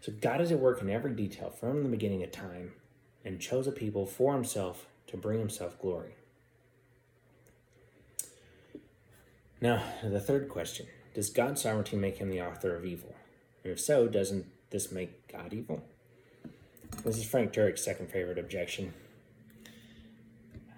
So 0.00 0.12
God 0.12 0.40
is 0.40 0.52
at 0.52 0.60
work 0.60 0.80
in 0.80 0.90
every 0.90 1.12
detail 1.12 1.50
from 1.50 1.82
the 1.82 1.88
beginning 1.88 2.22
of 2.22 2.30
time 2.30 2.72
and 3.24 3.40
chose 3.40 3.66
a 3.66 3.72
people 3.72 4.06
for 4.06 4.34
himself 4.34 4.86
to 5.06 5.16
bring 5.16 5.38
himself 5.38 5.80
glory. 5.80 6.14
Now, 9.64 9.82
the 10.02 10.20
third 10.20 10.50
question 10.50 10.88
Does 11.14 11.30
God's 11.30 11.62
sovereignty 11.62 11.96
make 11.96 12.18
him 12.18 12.28
the 12.28 12.42
author 12.42 12.76
of 12.76 12.84
evil? 12.84 13.14
And 13.62 13.72
if 13.72 13.80
so, 13.80 14.06
doesn't 14.06 14.44
this 14.68 14.92
make 14.92 15.26
God 15.32 15.54
evil? 15.54 15.82
This 17.02 17.16
is 17.16 17.24
Frank 17.24 17.54
Turek's 17.54 17.82
second 17.82 18.10
favorite 18.10 18.36
objection. 18.36 18.92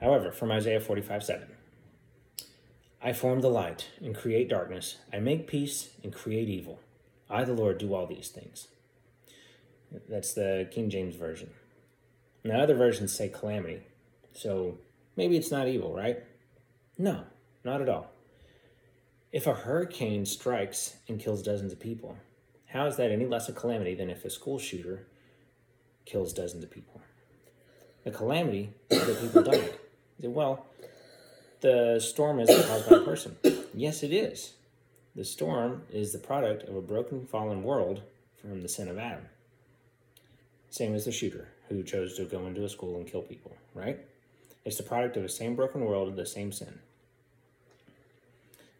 However, 0.00 0.31
from 0.31 0.52
Isaiah 0.52 0.78
45 0.78 1.25
7, 1.25 1.49
I 3.02 3.12
form 3.12 3.40
the 3.40 3.50
light 3.50 3.88
and 4.00 4.14
create 4.14 4.49
darkness. 4.49 4.99
I 5.12 5.19
make 5.19 5.49
peace 5.49 5.88
and 6.05 6.14
create 6.14 6.49
evil. 6.49 6.78
I, 7.28 7.43
the 7.43 7.55
Lord, 7.55 7.78
do 7.78 7.93
all 7.93 8.07
these 8.07 8.28
things. 8.28 8.69
That's 10.09 10.33
the 10.33 10.69
King 10.71 10.90
James 10.90 11.16
Version. 11.16 11.50
Now, 12.45 12.61
other 12.61 12.76
versions 12.76 13.12
say 13.12 13.31
calamity. 13.31 13.83
So 14.33 14.78
maybe 15.16 15.37
it's 15.37 15.50
not 15.50 15.66
evil, 15.66 15.93
right? 15.93 16.23
No, 16.97 17.25
not 17.64 17.83
at 17.83 17.88
all. 17.88 18.12
If 19.37 19.47
a 19.47 19.52
hurricane 19.52 20.25
strikes 20.25 20.97
and 21.09 21.21
kills 21.21 21.43
dozens 21.43 21.71
of 21.71 21.78
people, 21.78 22.16
how 22.69 22.87
is 22.87 22.97
that 22.97 23.11
any 23.11 23.26
less 23.26 23.50
a 23.50 23.52
calamity 23.52 23.95
than 23.95 24.09
if 24.09 24.25
a 24.25 24.31
school 24.31 24.59
shooter 24.59 25.07
kills 26.07 26.33
dozens 26.33 26.64
of 26.64 26.71
people? 26.71 27.02
The 28.05 28.12
calamity 28.12 28.71
is 28.88 29.07
that 29.07 29.21
people 29.21 29.43
died. 29.43 29.75
Well, 30.21 30.64
the 31.61 32.00
storm 32.00 32.40
isn't 32.40 32.66
caused 32.66 32.88
by 32.88 32.97
a 32.97 33.00
person. 33.00 33.37
Yes, 33.75 34.02
it 34.02 34.11
is. 34.11 34.55
The 35.14 35.23
storm 35.23 35.83
is 35.93 36.12
the 36.12 36.19
product 36.19 36.62
of 36.62 36.75
a 36.75 36.81
broken, 36.81 37.26
fallen 37.26 37.62
world 37.62 38.00
from 38.40 38.62
the 38.62 38.71
sin 38.71 38.88
of 38.88 38.97
Adam. 38.97 39.26
Same 40.71 40.95
as 40.95 41.05
the 41.05 41.12
shooter 41.12 41.49
who 41.69 41.83
chose 41.83 42.16
to 42.16 42.25
go 42.25 42.47
into 42.47 42.64
a 42.64 42.71
school 42.71 42.97
and 42.97 43.07
kill 43.07 43.21
people, 43.21 43.55
right? 43.75 44.00
It's 44.64 44.78
the 44.78 44.83
product 44.83 45.19
of 45.19 45.25
the 45.25 45.28
same 45.28 45.55
broken 45.55 45.83
world, 45.83 46.16
the 46.16 46.25
same 46.25 46.52
sin, 46.52 46.78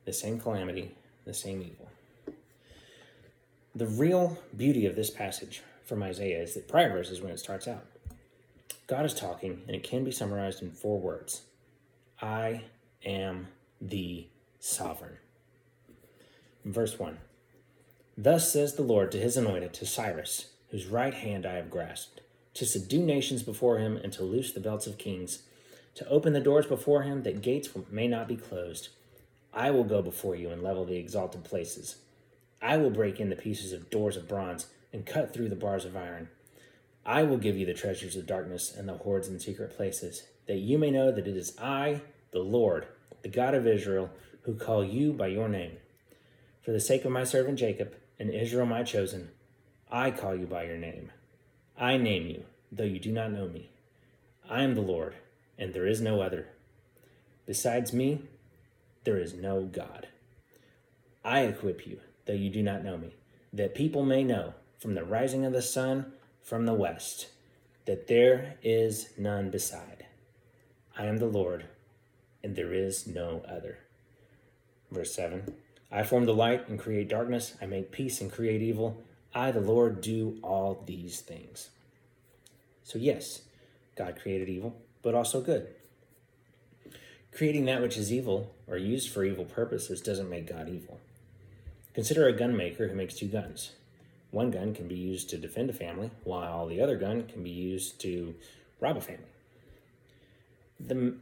the 0.07 0.13
same 0.13 0.41
calamity, 0.41 0.93
the 1.27 1.35
same 1.35 1.61
evil. 1.61 1.91
The 3.75 3.87
real 3.87 4.39
beauty 4.57 4.87
of 4.87 4.97
this 4.97 5.11
passage 5.11 5.61
from 5.85 6.03
Isaiah 6.03 6.43
is 6.43 6.55
that 6.55 6.69
prior 6.69 6.91
verses 6.91 7.21
when 7.21 7.33
it 7.33 7.39
starts 7.39 7.69
out. 7.69 7.85
God 8.87 9.05
is 9.05 9.13
talking, 9.13 9.63
and 9.67 9.77
it 9.77 9.83
can 9.83 10.05
be 10.05 10.13
summarized 10.13 10.63
in 10.63 10.71
four 10.71 10.99
words 10.99 11.43
I 12.23 12.63
am 13.05 13.49
the 13.81 14.29
sovereign. 14.61 15.19
In 16.65 16.73
Verse 16.73 16.99
1 16.99 17.19
Thus 18.17 18.51
says 18.51 18.75
the 18.75 18.83
Lord 18.83 19.13
to 19.13 19.19
his 19.19 19.37
anointed, 19.37 19.75
to 19.75 19.87
Cyrus, 19.87 20.53
whose 20.71 20.87
right 20.87 21.13
hand 21.13 21.45
I 21.45 21.57
have 21.57 21.71
grasped, 21.71 22.21
to 22.55 22.65
subdue 22.65 23.05
nations 23.05 23.43
before 23.43 23.79
him 23.79 23.97
and 23.97 24.13
to 24.15 24.23
loose 24.23 24.53
the 24.53 24.61
belts 24.61 24.87
of 24.87 24.97
kings, 24.97 25.43
to 25.97 26.09
open 26.09 26.33
the 26.33 26.41
doors 26.41 26.67
before 26.67 27.03
him 27.03 27.23
that 27.25 27.43
gates 27.43 27.69
may 27.91 28.09
not 28.09 28.29
be 28.29 28.37
closed. 28.37 28.89
I 29.57 29.71
will 29.71 29.85
go 29.85 30.03
before 30.03 30.37
you 30.37 30.51
and 30.51 30.63
level 30.63 30.85
the 30.85 30.99
exalted 30.99 31.43
places. 31.43 31.97
I 32.61 32.77
will 32.77 32.91
break 32.91 33.19
in 33.19 33.31
the 33.31 33.37
pieces 33.37 33.73
of 33.73 33.89
doors 33.89 34.19
of 34.19 34.29
bronze 34.29 34.67
and 34.93 35.07
cut 35.07 35.33
through 35.33 35.49
the 35.49 35.57
bars 35.57 35.87
of 35.87 35.97
iron. 35.97 36.29
I 37.07 37.23
will 37.23 37.39
give 37.39 37.57
you 37.57 37.65
the 37.65 37.73
treasures 37.73 38.17
of 38.17 38.27
darkness 38.27 38.75
and 38.77 38.87
the 38.87 38.99
hoards 38.99 39.29
in 39.29 39.41
secret 39.41 39.75
places, 39.75 40.25
that 40.47 40.59
you 40.59 40.77
may 40.77 40.91
know 40.91 41.11
that 41.11 41.27
it 41.27 41.37
is 41.37 41.57
I, 41.59 42.03
the 42.33 42.41
Lord, 42.41 42.87
the 43.23 43.31
God 43.31 43.55
of 43.55 43.67
Israel, 43.67 44.11
who 44.43 44.55
call 44.55 44.85
you 44.85 45.15
by 45.15 45.29
your 45.29 45.49
name. 45.49 45.79
For 46.63 46.73
the 46.73 46.81
sake 46.81 47.07
of 47.07 47.13
my 47.13 47.25
servant 47.25 47.59
Jacob 47.59 47.95
and 48.19 48.31
Israel 48.31 48.67
my 48.67 48.83
chosen, 48.83 49.31
I 49.91 50.11
call 50.11 50.37
you 50.37 50.47
by 50.47 50.65
your 50.65 50.77
name. 50.77 51.13
I 51.79 51.97
name 51.97 52.27
you, 52.27 52.45
though 52.71 52.85
you 52.85 52.99
do 52.99 53.13
not 53.13 53.33
know 53.33 53.49
me. 53.49 53.71
I 54.51 54.63
am 54.65 54.75
the 54.75 54.83
Lord, 54.83 55.15
and 55.59 55.73
there 55.73 55.87
is 55.87 56.01
no 56.03 56.21
other. 56.21 56.49
Besides 57.47 57.93
me, 57.93 58.23
there 59.07 59.19
is 59.19 59.35
no 59.35 59.63
God. 59.63 60.09
I 61.25 61.43
equip 61.43 61.87
you, 61.87 62.01
though 62.27 62.33
you 62.33 62.51
do 62.51 62.61
not 62.61 62.85
know 62.85 62.99
me, 62.99 63.15
that 63.53 63.75
people 63.75 64.05
may 64.05 64.25
know 64.25 64.53
from 64.79 64.95
the 64.95 65.05
rising 65.05 65.45
of 65.45 65.53
the 65.53 65.63
sun 65.63 66.13
from 66.43 66.67
the 66.67 66.75
west, 66.75 67.29
that 67.87 68.09
there 68.09 68.57
is 68.63 69.11
none 69.17 69.51
beside. 69.51 70.07
I 70.99 71.07
am 71.07 71.19
the 71.19 71.27
Lord, 71.27 71.67
and 72.43 72.57
there 72.57 72.75
is 72.75 73.07
no 73.07 73.43
other. 73.49 73.79
Verse 74.91 75.15
7 75.15 75.55
I 75.93 76.03
form 76.03 76.25
the 76.25 76.35
light 76.35 76.69
and 76.69 76.77
create 76.77 77.09
darkness. 77.09 77.55
I 77.63 77.67
make 77.67 77.93
peace 77.93 78.21
and 78.21 78.31
create 78.31 78.61
evil. 78.61 79.05
I, 79.33 79.53
the 79.53 79.61
Lord, 79.61 80.01
do 80.01 80.41
all 80.43 80.83
these 80.85 81.21
things. 81.21 81.71
So, 82.83 82.99
yes, 82.99 83.43
God 83.95 84.19
created 84.21 84.49
evil, 84.49 84.77
but 85.03 85.15
also 85.15 85.41
good. 85.41 85.69
Creating 87.33 87.65
that 87.67 87.83
which 87.83 87.97
is 87.97 88.13
evil 88.13 88.55
or 88.67 88.77
used 88.77 89.11
for 89.11 89.25
evil 89.25 89.45
purposes 89.45 90.01
doesn't 90.01 90.31
make 90.31 90.49
God 90.49 90.69
evil. 90.69 91.01
Consider 91.95 92.29
a 92.29 92.33
gunmaker 92.33 92.91
who 92.91 92.95
makes 92.95 93.15
two 93.15 93.27
guns. 93.27 93.73
One 94.31 94.51
gun 94.51 94.75
can 94.75 94.89
be 94.89 94.97
used 94.97 95.31
to 95.31 95.39
defend 95.39 95.71
a 95.71 95.73
family, 95.73 96.11
while 96.25 96.67
the 96.67 96.81
other 96.81 96.97
gun 96.97 97.23
can 97.23 97.43
be 97.43 97.51
used 97.51 98.01
to 98.03 98.35
rob 98.81 98.97
a 98.97 99.01
family. 99.01 99.25
The, 100.79 101.15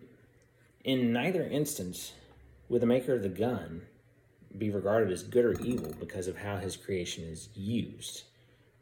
in 0.83 1.13
neither 1.13 1.45
instance 1.45 2.13
would 2.69 2.83
the 2.83 2.87
maker 2.87 3.15
of 3.15 3.23
the 3.23 3.29
gun 3.29 3.83
be 4.59 4.71
regarded 4.71 5.13
as 5.13 5.23
good 5.23 5.45
or 5.45 5.61
evil 5.61 5.95
because 6.01 6.29
of 6.29 6.39
how 6.39 6.57
his 6.57 6.77
creation 6.77 7.25
is 7.25 7.49
used, 7.55 8.23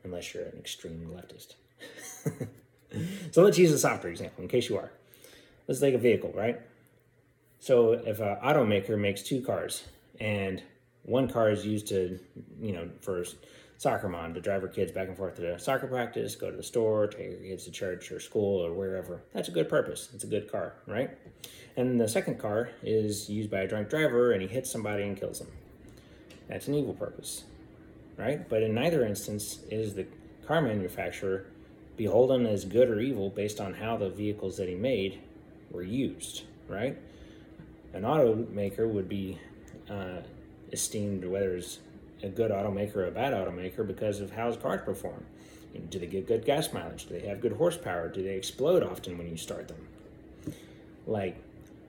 unless 0.05 0.33
you're 0.33 0.45
an 0.45 0.59
extreme 0.59 1.11
leftist. 1.15 1.55
so 3.33 3.43
let's 3.43 3.59
use 3.59 3.73
a 3.73 3.79
softer 3.79 4.09
example, 4.09 4.43
in 4.43 4.49
case 4.49 4.69
you 4.69 4.77
are. 4.77 4.91
Let's 5.67 5.81
take 5.81 5.95
a 5.95 5.99
vehicle, 5.99 6.33
right? 6.35 6.61
So 7.63 7.93
if 7.93 8.19
an 8.19 8.39
automaker 8.43 8.99
makes 8.99 9.23
two 9.23 9.41
cars, 9.41 9.85
and 10.19 10.61
one 11.05 11.29
car 11.29 11.49
is 11.49 11.65
used 11.65 11.87
to, 11.89 12.19
you 12.61 12.73
know, 12.73 12.91
for 13.01 13.25
soccer 13.79 14.09
mom 14.09 14.35
to 14.35 14.41
drive 14.41 14.63
her 14.63 14.69
kids 14.69 14.91
back 14.91 15.07
and 15.07 15.17
forth 15.17 15.37
to 15.37 15.57
soccer 15.61 15.87
practice, 15.87 16.35
go 16.35 16.51
to 16.51 16.57
the 16.57 16.63
store, 16.65 17.07
take 17.07 17.31
her 17.31 17.37
kids 17.37 17.65
to 17.67 17.71
church 17.71 18.11
or 18.11 18.19
school 18.19 18.67
or 18.67 18.73
wherever. 18.73 19.23
That's 19.33 19.47
a 19.47 19.53
good 19.53 19.69
purpose. 19.69 20.09
It's 20.13 20.25
a 20.25 20.27
good 20.27 20.51
car, 20.51 20.75
right? 20.89 21.17
And 21.77 22.01
the 22.01 22.09
second 22.09 22.41
car 22.41 22.71
is 22.83 23.31
used 23.31 23.49
by 23.49 23.61
a 23.61 23.69
drunk 23.69 23.91
driver 23.91 24.33
and 24.33 24.43
he 24.43 24.49
hits 24.49 24.69
somebody 24.69 25.05
and 25.05 25.17
kills 25.17 25.39
them. 25.39 25.49
That's 26.49 26.67
an 26.67 26.75
evil 26.75 26.95
purpose, 26.95 27.45
right? 28.17 28.49
But 28.49 28.65
in 28.65 28.75
neither 28.75 29.07
instance 29.07 29.61
is 29.71 29.95
the 29.95 30.09
car 30.49 30.63
manufacturer 30.63 31.47
beholden 31.97 32.45
as 32.45 32.65
good 32.65 32.91
or 32.91 32.99
evil 32.99 33.31
based 33.31 33.61
on 33.61 33.75
how 33.75 33.97
the 33.97 34.11
vehicles 34.11 34.57
that 34.57 34.69
he 34.69 34.75
made 34.75 35.21
were 35.71 35.85
used, 35.85 36.43
right? 36.69 36.99
An 37.93 38.03
automaker 38.03 38.89
would 38.89 39.09
be 39.09 39.39
uh, 39.91 40.21
esteemed 40.73 41.25
whether 41.25 41.57
it's 41.57 41.79
a 42.23 42.29
good 42.29 42.51
automaker 42.51 42.97
or 42.97 43.07
a 43.07 43.11
bad 43.11 43.33
automaker 43.33 43.87
because 43.87 44.21
of 44.21 44.33
how 44.33 44.47
his 44.47 44.57
cars 44.57 44.81
perform. 44.85 45.25
You 45.75 45.81
know, 45.81 45.87
do 45.87 45.99
they 45.99 46.07
get 46.07 46.27
good 46.27 46.45
gas 46.45 46.73
mileage? 46.73 47.07
Do 47.07 47.19
they 47.19 47.27
have 47.27 47.41
good 47.41 47.53
horsepower? 47.53 48.09
Do 48.09 48.23
they 48.23 48.37
explode 48.37 48.83
often 48.83 49.19
when 49.19 49.29
you 49.29 49.37
start 49.37 49.69
them? 49.69 49.89
Like, 51.07 51.37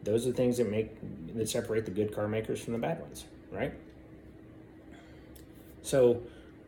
those 0.03 0.25
are 0.25 0.31
the 0.31 0.35
things 0.35 0.57
that 0.57 0.69
make 0.69 0.89
that 1.35 1.49
separate 1.49 1.85
the 1.85 1.91
good 1.91 2.13
car 2.13 2.27
makers 2.27 2.61
from 2.61 2.73
the 2.73 2.79
bad 2.79 2.99
ones, 2.99 3.25
right? 3.51 3.73
So, 5.81 6.21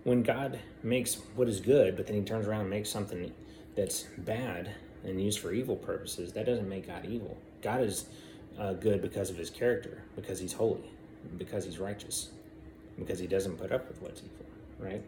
when 0.04 0.24
God 0.24 0.60
makes 0.84 1.16
what 1.36 1.50
is 1.50 1.60
good, 1.60 1.96
but 1.96 2.08
then 2.08 2.18
He 2.18 2.22
turns 2.22 2.48
around 2.48 2.62
and 2.62 2.70
makes 2.70 2.90
something 2.90 3.34
that's 3.76 4.06
bad 4.18 4.72
and 5.04 5.22
used 5.22 5.40
for 5.40 5.52
evil 5.52 5.76
purposes, 5.76 6.34
that 6.34 6.46
doesn't 6.46 6.70
make 6.70 6.88
God 6.88 7.06
evil. 7.06 7.38
God 7.62 7.82
is 7.82 8.06
uh, 8.60 8.74
good 8.74 9.02
because 9.02 9.30
of 9.30 9.38
His 9.38 9.50
character, 9.50 10.04
because 10.16 10.40
He's 10.40 10.54
holy, 10.54 10.90
because 11.38 11.66
He's 11.66 11.80
righteous 11.80 12.30
because 12.98 13.20
he 13.20 13.28
doesn't 13.28 13.58
put 13.58 13.72
up 13.72 13.88
with 13.88 14.02
what's 14.02 14.22
evil, 14.22 14.46
right? 14.80 15.04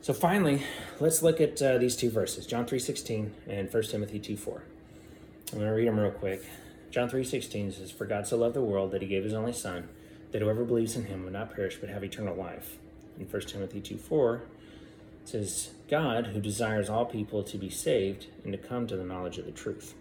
So 0.00 0.12
finally, 0.12 0.62
let's 1.00 1.22
look 1.22 1.40
at 1.40 1.60
uh, 1.62 1.78
these 1.78 1.96
two 1.96 2.10
verses, 2.10 2.46
John 2.46 2.66
3.16 2.66 3.30
and 3.46 3.72
1 3.72 3.82
Timothy 3.84 4.20
2.4. 4.20 4.60
I'm 5.52 5.58
going 5.58 5.66
to 5.66 5.74
read 5.74 5.88
them 5.88 5.98
real 5.98 6.10
quick. 6.10 6.44
John 6.90 7.08
3.16 7.08 7.74
says, 7.74 7.90
For 7.90 8.04
God 8.04 8.26
so 8.26 8.36
loved 8.36 8.54
the 8.54 8.60
world 8.60 8.90
that 8.90 9.02
he 9.02 9.08
gave 9.08 9.24
his 9.24 9.32
only 9.32 9.52
Son, 9.52 9.88
that 10.32 10.42
whoever 10.42 10.64
believes 10.64 10.96
in 10.96 11.06
him 11.06 11.24
would 11.24 11.32
not 11.32 11.54
perish 11.54 11.78
but 11.80 11.88
have 11.88 12.04
eternal 12.04 12.36
life. 12.36 12.76
In 13.18 13.26
1 13.26 13.42
Timothy 13.42 13.80
2.4 13.80 14.42
says, 15.24 15.70
God, 15.88 16.28
who 16.28 16.40
desires 16.40 16.90
all 16.90 17.06
people 17.06 17.42
to 17.44 17.56
be 17.56 17.70
saved 17.70 18.26
and 18.42 18.52
to 18.52 18.58
come 18.58 18.86
to 18.86 18.96
the 18.96 19.04
knowledge 19.04 19.38
of 19.38 19.46
the 19.46 19.52
truth. 19.52 19.94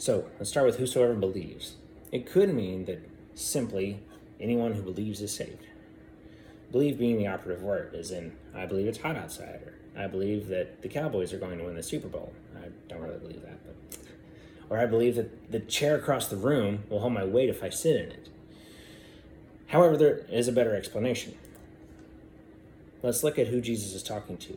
So, 0.00 0.24
let's 0.38 0.48
start 0.48 0.64
with 0.64 0.78
whosoever 0.78 1.12
believes. 1.12 1.74
It 2.10 2.24
could 2.24 2.54
mean 2.54 2.86
that 2.86 3.06
simply 3.34 4.00
anyone 4.40 4.72
who 4.72 4.80
believes 4.80 5.20
is 5.20 5.30
saved. 5.30 5.66
Believe 6.72 6.98
being 6.98 7.18
the 7.18 7.26
operative 7.26 7.62
word, 7.62 7.94
as 7.94 8.10
in, 8.10 8.32
I 8.54 8.64
believe 8.64 8.86
it's 8.86 8.96
hot 8.96 9.16
outside, 9.16 9.60
or 9.62 9.74
I 9.94 10.06
believe 10.06 10.48
that 10.48 10.80
the 10.80 10.88
Cowboys 10.88 11.34
are 11.34 11.38
going 11.38 11.58
to 11.58 11.64
win 11.64 11.74
the 11.74 11.82
Super 11.82 12.08
Bowl. 12.08 12.32
I 12.56 12.68
don't 12.88 13.02
really 13.02 13.18
believe 13.18 13.42
that, 13.42 13.58
but. 13.62 13.98
Or 14.70 14.78
I 14.78 14.86
believe 14.86 15.16
that 15.16 15.52
the 15.52 15.60
chair 15.60 15.96
across 15.96 16.28
the 16.28 16.36
room 16.36 16.84
will 16.88 17.00
hold 17.00 17.12
my 17.12 17.26
weight 17.26 17.50
if 17.50 17.62
I 17.62 17.68
sit 17.68 17.96
in 17.96 18.10
it. 18.10 18.30
However, 19.66 19.98
there 19.98 20.24
is 20.30 20.48
a 20.48 20.52
better 20.52 20.74
explanation. 20.74 21.36
Let's 23.02 23.22
look 23.22 23.38
at 23.38 23.48
who 23.48 23.60
Jesus 23.60 23.92
is 23.92 24.02
talking 24.02 24.38
to. 24.38 24.56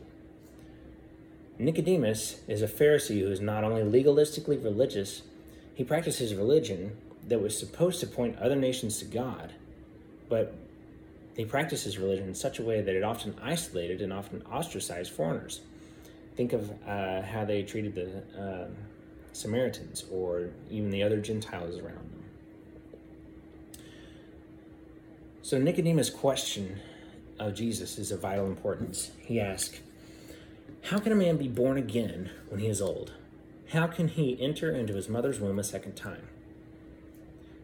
Nicodemus 1.58 2.40
is 2.48 2.62
a 2.62 2.66
Pharisee 2.66 3.20
who 3.20 3.30
is 3.30 3.42
not 3.42 3.62
only 3.62 3.82
legalistically 3.82 4.64
religious, 4.64 5.20
he 5.74 5.84
practiced 5.84 6.18
his 6.18 6.34
religion 6.34 6.96
that 7.28 7.40
was 7.40 7.58
supposed 7.58 8.00
to 8.00 8.06
point 8.06 8.38
other 8.38 8.56
nations 8.56 8.98
to 8.98 9.04
God, 9.04 9.52
but 10.28 10.54
he 11.36 11.44
practiced 11.44 11.84
his 11.84 11.98
religion 11.98 12.28
in 12.28 12.34
such 12.34 12.58
a 12.58 12.62
way 12.62 12.80
that 12.80 12.94
it 12.94 13.02
often 13.02 13.34
isolated 13.42 14.00
and 14.00 14.12
often 14.12 14.42
ostracized 14.42 15.12
foreigners. 15.12 15.60
Think 16.36 16.52
of 16.52 16.70
uh, 16.86 17.22
how 17.22 17.44
they 17.44 17.62
treated 17.62 17.94
the 17.94 18.40
uh, 18.40 18.66
Samaritans 19.32 20.04
or 20.12 20.50
even 20.70 20.90
the 20.90 21.02
other 21.02 21.20
Gentiles 21.20 21.76
around 21.76 21.96
them. 21.96 22.24
So 25.42 25.58
Nicodemus' 25.58 26.10
question 26.10 26.80
of 27.38 27.54
Jesus 27.54 27.98
is 27.98 28.12
of 28.12 28.20
vital 28.20 28.46
importance. 28.46 29.10
He 29.18 29.40
asked, 29.40 29.80
How 30.82 30.98
can 30.98 31.12
a 31.12 31.16
man 31.16 31.36
be 31.36 31.48
born 31.48 31.76
again 31.76 32.30
when 32.48 32.60
he 32.60 32.68
is 32.68 32.80
old? 32.80 33.12
How 33.70 33.86
can 33.86 34.08
he 34.08 34.40
enter 34.40 34.70
into 34.70 34.94
his 34.94 35.08
mother's 35.08 35.40
womb 35.40 35.58
a 35.58 35.64
second 35.64 35.94
time? 35.94 36.28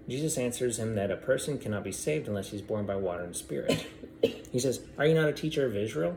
Jesus 0.09 0.39
answers 0.39 0.79
him 0.79 0.97
that 0.97 1.11
a 1.11 1.17
person 1.17 1.59
cannot 1.59 1.85
be 1.85 1.93
saved 1.93 2.27
unless 2.27 2.51
he's 2.51 2.63
born 2.63 2.85
by 2.85 2.97
water 2.97 3.23
and 3.23 3.37
spirit. 3.37 3.87
He 4.51 4.59
says, 4.59 4.81
Are 4.99 5.07
you 5.07 5.15
not 5.15 5.29
a 5.29 5.33
teacher 5.33 5.65
of 5.67 5.77
Israel? 5.77 6.17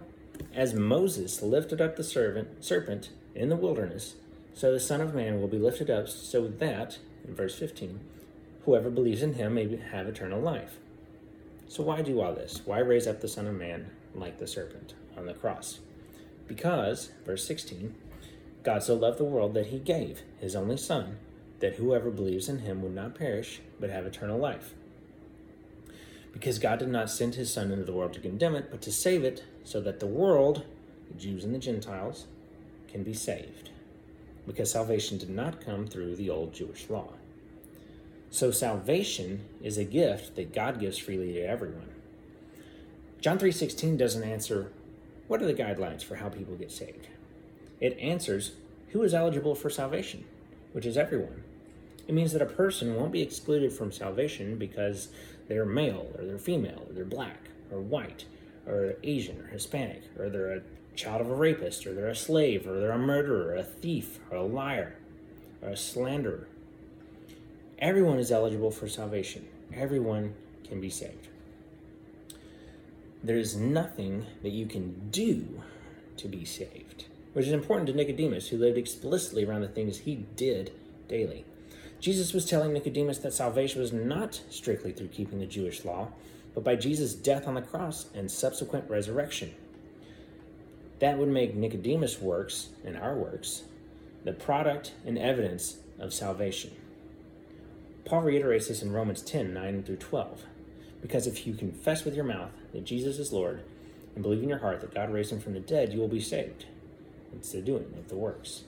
As 0.56 0.74
Moses 0.74 1.44
lifted 1.44 1.80
up 1.80 1.96
the 1.96 2.04
servant, 2.04 2.64
serpent 2.64 3.10
in 3.36 3.50
the 3.50 3.56
wilderness, 3.56 4.16
so 4.56 4.72
the 4.72 4.80
Son 4.80 5.02
of 5.02 5.14
Man 5.14 5.40
will 5.40 5.48
be 5.48 5.58
lifted 5.60 5.90
up, 5.90 6.08
so 6.08 6.48
that, 6.48 6.98
in 7.28 7.36
verse 7.36 7.58
15, 7.58 8.00
whoever 8.66 8.90
believes 8.90 9.22
in 9.22 9.34
him 9.34 9.56
may 9.56 9.78
have 9.78 10.08
eternal 10.08 10.40
life. 10.40 10.78
So, 11.68 11.84
why 11.84 12.02
do 12.02 12.22
all 12.22 12.34
this? 12.34 12.62
Why 12.66 12.80
raise 12.80 13.08
up 13.08 13.22
the 13.22 13.28
Son 13.28 13.48
of 13.48 13.56
Man 13.56 13.90
like 14.14 14.40
the 14.40 14.48
serpent 14.48 14.94
on 15.18 15.26
the 15.26 15.34
cross? 15.34 15.80
Because, 16.48 17.10
verse 17.26 17.46
16, 17.46 17.96
God 18.64 18.82
so 18.82 18.96
loved 18.96 19.20
the 19.20 19.26
world 19.26 19.54
that 19.54 19.68
he 19.68 19.80
gave 19.80 20.24
his 20.40 20.56
only 20.56 20.78
Son, 20.78 21.18
that 21.60 21.76
whoever 21.76 22.10
believes 22.10 22.48
in 22.48 22.60
him 22.60 22.82
would 22.82 22.96
not 22.96 23.16
perish, 23.16 23.62
but 23.80 23.90
have 23.90 24.06
eternal 24.06 24.40
life. 24.40 24.74
Because 26.32 26.60
God 26.60 26.80
did 26.80 26.88
not 26.88 27.10
send 27.10 27.36
his 27.36 27.54
Son 27.54 27.72
into 27.72 27.84
the 27.84 27.94
world 27.94 28.14
to 28.14 28.20
condemn 28.20 28.56
it, 28.56 28.72
but 28.72 28.82
to 28.84 28.92
save 28.92 29.24
it, 29.24 29.44
so 29.64 29.82
that 29.82 30.00
the 30.00 30.08
world, 30.08 30.64
the 31.10 31.18
Jews 31.18 31.44
and 31.44 31.54
the 31.54 31.60
Gentiles, 31.60 32.26
can 32.88 33.04
be 33.04 33.14
saved. 33.14 33.70
Because 34.48 34.72
salvation 34.72 35.18
did 35.18 35.30
not 35.30 35.64
come 35.64 35.86
through 35.86 36.16
the 36.16 36.30
old 36.30 36.54
Jewish 36.54 36.90
law. 36.90 37.14
So 38.30 38.50
salvation 38.50 39.46
is 39.62 39.78
a 39.78 39.84
gift 39.84 40.36
that 40.36 40.54
God 40.54 40.80
gives 40.80 40.98
freely 40.98 41.34
to 41.34 41.42
everyone. 41.42 41.90
John 43.22 43.38
3:16 43.38 43.96
doesn't 43.96 44.24
answer 44.24 44.72
what 45.28 45.42
are 45.42 45.46
the 45.46 45.54
guidelines 45.54 46.04
for 46.04 46.16
how 46.16 46.30
people 46.30 46.56
get 46.56 46.72
saved. 46.72 47.08
It 47.80 47.98
answers 48.00 48.54
who 48.90 49.04
is 49.04 49.14
eligible 49.14 49.56
for 49.56 49.70
salvation, 49.70 50.26
which 50.72 50.86
is 50.86 50.98
everyone. 50.98 51.44
It 52.08 52.14
means 52.14 52.34
that 52.34 52.42
a 52.42 52.46
person 52.46 52.96
won't 52.96 53.12
be 53.12 53.22
excluded 53.22 53.72
from 53.72 53.92
salvation 53.92 54.58
because 54.58 55.10
they're 55.48 55.66
male 55.66 56.08
or 56.18 56.26
they're 56.26 56.38
female 56.38 56.86
or 56.88 56.94
they're 56.94 57.06
black 57.06 57.50
or 57.72 57.80
white 57.80 58.26
or 58.68 58.96
Asian 59.04 59.40
or 59.42 59.48
Hispanic 59.48 60.04
or 60.18 60.30
they're 60.30 60.58
a 60.58 60.62
child 60.96 61.22
of 61.22 61.30
a 61.30 61.36
rapist 61.36 61.88
or 61.88 61.94
they're 61.94 62.10
a 62.10 62.16
slave 62.16 62.68
or 62.68 62.80
they're 62.80 62.92
a 62.92 62.98
murderer, 62.98 63.56
a 63.56 63.64
thief 63.64 64.20
or 64.30 64.38
a 64.38 64.46
liar 64.46 64.96
or 65.62 65.70
a 65.70 65.78
slanderer. 65.78 66.48
Everyone 67.80 68.20
is 68.20 68.32
eligible 68.32 68.72
for 68.72 68.88
salvation. 68.88 69.48
Everyone 69.74 70.36
can 70.64 70.80
be 70.80 70.90
saved. 70.90 71.28
There 73.24 73.38
is 73.38 73.56
nothing 73.56 74.26
that 74.42 74.52
you 74.52 74.66
can 74.66 75.10
do 75.10 75.62
to 76.18 76.28
be 76.28 76.44
saved, 76.44 76.83
which 77.34 77.48
is 77.48 77.54
important 77.54 77.88
to 77.88 77.94
Nicodemus, 77.94 78.48
who 78.48 78.58
lived 78.58 78.78
explicitly 78.78 79.44
around 79.44 79.62
the 79.62 79.68
things 79.68 80.00
he 80.00 80.26
did 80.36 80.72
daily. 81.08 81.46
Jesus 82.00 82.34
was 82.34 82.46
telling 82.46 82.74
Nicodemus 82.74 83.20
that 83.20 83.34
salvation 83.34 83.82
was 83.82 83.94
not 83.94 84.42
strictly 84.50 84.92
through 84.92 85.08
keeping 85.08 85.40
the 85.40 85.46
Jewish 85.46 85.86
law, 85.86 86.10
but 86.54 86.64
by 86.64 86.76
Jesus' 86.76 87.14
death 87.14 87.48
on 87.48 87.56
the 87.56 87.62
cross 87.62 88.08
and 88.14 88.30
subsequent 88.30 88.90
resurrection. 88.90 89.54
That 91.00 91.18
would 91.18 91.30
make 91.30 91.56
Nicodemus' 91.56 92.22
works 92.22 92.70
and 92.86 92.98
our 92.98 93.16
works 93.16 93.64
the 94.24 94.32
product 94.32 94.94
and 95.06 95.18
evidence 95.18 95.78
of 96.00 96.14
salvation. 96.14 96.72
Paul 98.06 98.22
reiterates 98.22 98.68
this 98.68 98.82
in 98.82 98.92
Romans 98.92 99.22
10 99.22 99.54
9 99.54 99.84
through 99.84 99.98
12. 99.98 100.44
Because 101.02 101.28
if 101.28 101.46
you 101.46 101.54
confess 101.54 102.06
with 102.06 102.16
your 102.16 102.24
mouth 102.24 102.52
that 102.72 102.86
Jesus 102.86 103.20
is 103.20 103.34
Lord 103.34 103.62
and 104.16 104.24
believe 104.24 104.42
in 104.42 104.50
your 104.50 104.60
heart 104.60 104.80
that 104.82 104.94
God 104.94 105.12
raised 105.12 105.32
him 105.32 105.42
from 105.42 105.54
the 105.54 105.60
dead, 105.60 105.92
you 105.92 106.00
will 106.00 106.08
be 106.08 106.22
saved. 106.22 106.66
It's 107.36 107.52
the 107.52 107.62
doing 107.62 107.94
of 107.98 108.10
the 108.10 108.16
works. 108.16 108.64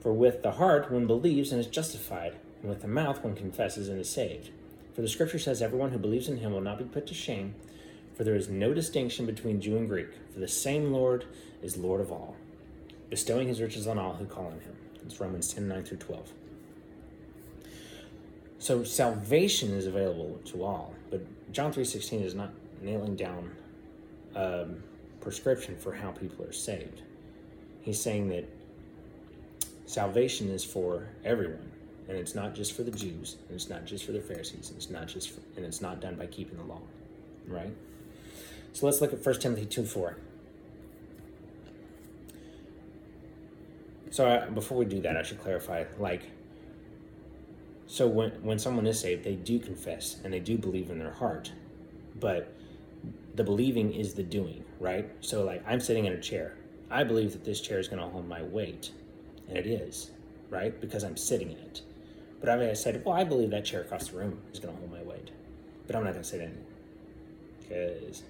For 0.00 0.12
with 0.12 0.42
the 0.42 0.52
heart 0.52 0.90
one 0.90 1.06
believes 1.06 1.50
and 1.50 1.60
is 1.60 1.66
justified, 1.66 2.36
and 2.60 2.68
with 2.68 2.82
the 2.82 2.88
mouth 2.88 3.24
one 3.24 3.34
confesses 3.34 3.88
and 3.88 3.98
is 3.98 4.10
saved. 4.10 4.50
For 4.94 5.00
the 5.00 5.08
scripture 5.08 5.38
says, 5.38 5.62
Everyone 5.62 5.90
who 5.90 5.98
believes 5.98 6.28
in 6.28 6.38
him 6.38 6.52
will 6.52 6.60
not 6.60 6.78
be 6.78 6.84
put 6.84 7.06
to 7.08 7.14
shame, 7.14 7.54
for 8.14 8.22
there 8.22 8.36
is 8.36 8.48
no 8.48 8.74
distinction 8.74 9.26
between 9.26 9.60
Jew 9.60 9.76
and 9.76 9.88
Greek, 9.88 10.08
for 10.32 10.40
the 10.40 10.48
same 10.48 10.92
Lord 10.92 11.24
is 11.62 11.76
Lord 11.76 12.00
of 12.00 12.12
all, 12.12 12.36
bestowing 13.10 13.48
his 13.48 13.60
riches 13.60 13.86
on 13.86 13.98
all 13.98 14.14
who 14.14 14.26
call 14.26 14.46
on 14.46 14.60
him. 14.60 14.76
It's 15.04 15.20
Romans 15.20 15.52
10 15.52 15.68
9 15.68 15.84
through 15.84 15.98
12. 15.98 16.32
So 18.58 18.84
salvation 18.84 19.72
is 19.72 19.86
available 19.86 20.40
to 20.46 20.64
all, 20.64 20.94
but 21.10 21.22
John 21.52 21.72
3.16 21.72 22.24
is 22.24 22.34
not 22.34 22.50
nailing 22.80 23.16
down 23.16 23.50
a 24.34 24.62
um, 24.62 24.82
prescription 25.20 25.76
for 25.76 25.92
how 25.92 26.12
people 26.12 26.44
are 26.44 26.52
saved. 26.52 27.02
He's 27.84 28.00
saying 28.00 28.28
that 28.30 28.48
salvation 29.86 30.48
is 30.48 30.64
for 30.64 31.06
everyone 31.24 31.70
and 32.08 32.18
it's 32.18 32.34
not 32.34 32.54
just 32.54 32.72
for 32.74 32.82
the 32.82 32.90
Jews, 32.90 33.36
and 33.48 33.54
it's 33.54 33.68
not 33.68 33.86
just 33.86 34.04
for 34.04 34.12
the 34.12 34.20
Pharisees, 34.20 34.68
and 34.68 34.76
it's 34.76 34.90
not 34.90 35.06
just 35.06 35.30
for, 35.30 35.40
and 35.56 35.64
it's 35.64 35.80
not 35.80 36.00
done 36.00 36.16
by 36.16 36.26
keeping 36.26 36.58
the 36.58 36.64
law, 36.64 36.80
right? 37.46 37.74
So 38.72 38.86
let's 38.86 39.00
look 39.00 39.12
at 39.12 39.24
1 39.24 39.40
Timothy 39.40 39.64
2 39.64 39.84
4. 39.84 40.16
So 44.10 44.28
I, 44.28 44.48
before 44.50 44.78
we 44.78 44.84
do 44.84 45.00
that, 45.00 45.16
I 45.16 45.22
should 45.22 45.40
clarify 45.40 45.84
like, 45.98 46.22
so 47.86 48.06
when, 48.06 48.30
when 48.42 48.58
someone 48.58 48.86
is 48.86 49.00
saved, 49.00 49.24
they 49.24 49.34
do 49.34 49.58
confess 49.58 50.16
and 50.24 50.32
they 50.32 50.40
do 50.40 50.58
believe 50.58 50.90
in 50.90 50.98
their 50.98 51.12
heart, 51.12 51.52
but 52.20 52.52
the 53.34 53.44
believing 53.44 53.92
is 53.92 54.14
the 54.14 54.22
doing, 54.22 54.64
right? 54.78 55.10
So 55.20 55.44
like 55.44 55.64
I'm 55.66 55.80
sitting 55.80 56.04
in 56.04 56.12
a 56.12 56.20
chair. 56.20 56.54
I 56.94 57.02
believe 57.02 57.32
that 57.32 57.44
this 57.44 57.60
chair 57.60 57.80
is 57.80 57.88
going 57.88 58.00
to 58.00 58.06
hold 58.06 58.28
my 58.28 58.40
weight, 58.40 58.92
and 59.48 59.58
it 59.58 59.66
is, 59.66 60.12
right? 60.48 60.80
Because 60.80 61.02
I'm 61.02 61.16
sitting 61.16 61.50
in 61.50 61.56
it. 61.56 61.82
But 62.38 62.48
I, 62.48 62.70
I 62.70 62.72
said, 62.74 63.04
well, 63.04 63.16
I 63.16 63.24
believe 63.24 63.50
that 63.50 63.64
chair 63.64 63.80
across 63.80 64.10
the 64.10 64.16
room 64.16 64.40
is 64.52 64.60
going 64.60 64.72
to 64.72 64.78
hold 64.78 64.92
my 64.92 65.02
weight. 65.02 65.32
But 65.88 65.96
I'm 65.96 66.04
not 66.04 66.12
going 66.12 66.22
to 66.22 66.28
sit 66.28 66.40
in 66.40 66.50
it. 66.50 66.66
Because, 67.58 68.22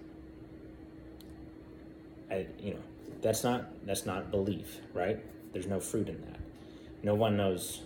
I, 2.31 2.47
you 2.59 2.73
know, 2.73 2.81
that's 3.21 3.45
not, 3.45 3.67
that's 3.85 4.07
not 4.07 4.31
belief, 4.31 4.79
right? 4.95 5.23
There's 5.53 5.67
no 5.67 5.79
fruit 5.79 6.09
in 6.09 6.19
that. 6.23 6.41
No 7.03 7.15
one 7.15 7.37
knows 7.37 7.83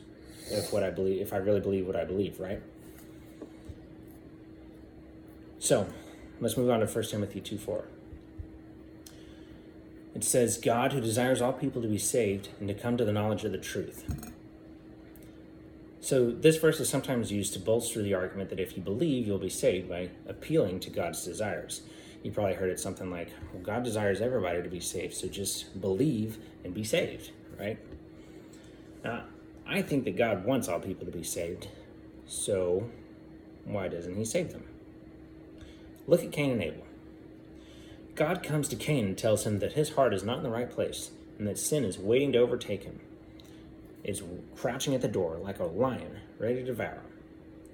if 0.49 0.73
what 0.73 0.85
I 0.85 0.91
believe, 0.91 1.21
if 1.21 1.33
I 1.33 1.39
really 1.39 1.61
believe 1.61 1.89
what 1.89 1.97
I 1.97 2.05
believe, 2.05 2.39
right? 2.39 2.63
So, 5.59 5.89
let's 6.41 6.57
move 6.57 6.71
on 6.71 6.79
to 6.79 6.87
1 6.87 7.05
Timothy 7.07 7.41
2 7.41 7.59
4. 7.59 7.85
It 10.19 10.25
says, 10.25 10.59
God 10.59 10.93
who 10.93 11.01
desires 11.01 11.41
all 11.41 11.53
people 11.53 11.81
to 11.81 11.87
be 11.87 11.97
saved 11.97 12.49
and 12.59 12.67
to 12.67 12.75
come 12.75 12.97
to 12.97 13.05
the 13.05 13.13
knowledge 13.13 13.45
of 13.45 13.53
the 13.53 13.59
truth. 13.59 14.05
So, 16.01 16.33
this 16.33 16.57
verse 16.57 16.81
is 16.81 16.89
sometimes 16.89 17.31
used 17.31 17.53
to 17.53 17.61
bolster 17.61 18.03
the 18.03 18.15
argument 18.15 18.51
that 18.51 18.59
if 18.59 18.77
you 18.77 18.83
believe, 18.83 19.29
you'll 19.29 19.39
be 19.39 19.49
saved 19.49 19.89
by 19.89 20.11
appealing 20.27 20.81
to 20.81 20.91
God's 20.91 21.25
desires. 21.25 21.83
You 22.25 22.33
probably 22.33 22.55
heard 22.55 22.69
it 22.69 22.81
something 22.81 23.13
like, 23.13 23.29
well, 23.53 23.63
God 23.63 23.85
desires 23.85 24.21
everybody 24.21 24.61
to 24.61 24.69
be 24.69 24.81
saved, 24.81 25.15
so 25.15 25.29
just 25.29 25.81
believe 25.81 26.39
and 26.65 26.75
be 26.75 26.83
saved, 26.83 27.31
right? 27.57 27.79
Now, 29.05 29.23
I 29.69 29.83
think 29.83 30.03
that 30.03 30.17
God 30.17 30.45
wants 30.45 30.67
all 30.67 30.81
people 30.81 31.07
to 31.07 31.13
be 31.13 31.23
saved, 31.23 31.69
so 32.27 32.91
why 33.65 33.87
doesn't 33.87 34.17
He 34.17 34.25
save 34.25 34.51
them? 34.51 34.65
Look 36.09 36.25
at 36.25 36.33
Cain 36.33 36.51
and 36.51 36.63
Abel. 36.65 36.88
God 38.19 38.43
comes 38.43 38.67
to 38.69 38.75
Cain 38.75 39.05
and 39.05 39.17
tells 39.17 39.47
him 39.47 39.61
that 39.61 39.75
his 39.75 39.91
heart 39.91 40.13
is 40.13 40.25
not 40.25 40.39
in 40.39 40.43
the 40.43 40.51
right 40.51 40.69
place 40.69 41.13
and 41.39 41.47
that 41.47 41.57
sin 41.57 41.85
is 41.85 42.01
waiting 42.01 42.33
to 42.33 42.39
overtake 42.39 42.83
him 42.83 42.99
is 44.03 44.25
crouching 44.57 44.93
at 44.93 45.03
the 45.03 45.09
door 45.09 45.37
like 45.37 45.61
a 45.61 45.65
lion 45.65 46.19
ready 46.37 46.57
to 46.57 46.65
devour. 46.65 46.95
Him. 46.95 47.13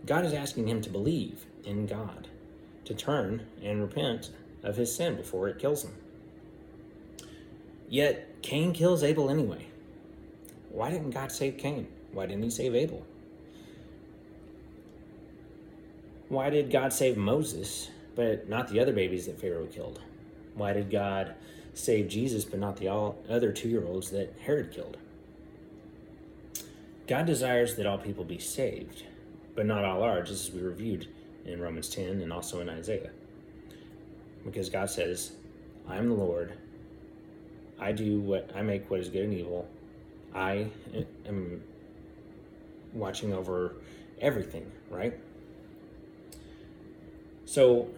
God 0.04 0.26
is 0.26 0.34
asking 0.34 0.68
him 0.68 0.82
to 0.82 0.90
believe 0.90 1.46
in 1.64 1.86
God, 1.86 2.28
to 2.84 2.94
turn 2.94 3.46
and 3.62 3.80
repent 3.80 4.32
of 4.62 4.76
his 4.76 4.94
sin 4.94 5.16
before 5.16 5.48
it 5.48 5.58
kills 5.58 5.82
him. 5.82 5.92
Yet 7.88 8.42
Cain 8.42 8.74
kills 8.74 9.02
Abel 9.02 9.30
anyway. 9.30 9.68
Why 10.68 10.90
didn't 10.90 11.10
God 11.10 11.32
save 11.32 11.56
Cain? 11.56 11.88
Why 12.12 12.26
didn't 12.26 12.42
he 12.42 12.50
save 12.50 12.74
Abel? 12.74 13.06
Why 16.28 16.50
did 16.50 16.70
God 16.70 16.92
save 16.92 17.16
Moses, 17.16 17.88
but 18.14 18.46
not 18.46 18.68
the 18.68 18.80
other 18.80 18.92
babies 18.92 19.24
that 19.24 19.40
Pharaoh 19.40 19.66
killed? 19.66 20.00
Why 20.54 20.72
did 20.72 20.90
God 20.90 21.34
save 21.74 22.08
Jesus, 22.08 22.44
but 22.44 22.60
not 22.60 22.76
the 22.76 22.88
all 22.88 23.18
other 23.28 23.52
two 23.52 23.68
year 23.68 23.84
olds 23.84 24.10
that 24.10 24.34
Herod 24.40 24.72
killed? 24.72 24.96
God 27.06 27.26
desires 27.26 27.76
that 27.76 27.86
all 27.86 27.98
people 27.98 28.24
be 28.24 28.38
saved, 28.38 29.04
but 29.54 29.66
not 29.66 29.84
all 29.84 30.02
are, 30.02 30.22
just 30.22 30.48
as 30.48 30.54
we 30.54 30.62
reviewed 30.62 31.08
in 31.44 31.60
Romans 31.60 31.88
10 31.90 32.22
and 32.22 32.32
also 32.32 32.60
in 32.60 32.68
Isaiah. 32.68 33.10
Because 34.44 34.70
God 34.70 34.88
says, 34.88 35.32
I 35.88 35.96
am 35.96 36.08
the 36.08 36.14
Lord. 36.14 36.54
I 37.78 37.92
do 37.92 38.20
what 38.20 38.50
I 38.54 38.62
make 38.62 38.90
what 38.90 39.00
is 39.00 39.08
good 39.08 39.24
and 39.24 39.34
evil. 39.34 39.68
I 40.34 40.68
am 41.26 41.62
watching 42.94 43.32
over 43.32 43.74
everything, 44.20 44.70
right? 44.90 45.14
So 47.44 47.88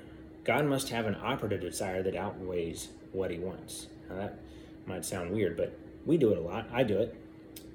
God 0.46 0.64
must 0.64 0.90
have 0.90 1.06
an 1.06 1.16
operative 1.20 1.60
desire 1.60 2.02
that 2.04 2.14
outweighs 2.14 2.88
what 3.12 3.30
he 3.30 3.38
wants. 3.38 3.88
Now 4.08 4.16
that 4.16 4.38
Might 4.86 5.04
sound 5.04 5.32
weird, 5.32 5.56
but 5.56 5.76
we 6.04 6.16
do 6.16 6.30
it 6.30 6.38
a 6.38 6.40
lot. 6.40 6.68
I 6.72 6.84
do 6.84 6.98
it. 6.98 7.14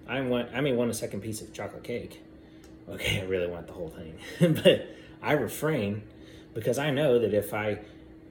I 0.07 0.21
want 0.21 0.49
I 0.53 0.62
may 0.62 0.71
want 0.71 0.89
a 0.89 0.93
second 0.93 1.21
piece 1.21 1.41
of 1.41 1.53
chocolate 1.53 1.84
cake. 1.84 2.21
Okay, 2.89 3.19
I 3.19 3.25
really 3.25 3.47
want 3.47 3.67
the 3.67 3.73
whole 3.73 3.89
thing. 3.89 4.17
but 4.63 4.88
I 5.21 5.34
refrain 5.34 6.03
because 6.53 6.79
I 6.79 6.91
know 6.91 7.19
that 7.19 7.34
if 7.34 7.53
I 7.53 7.79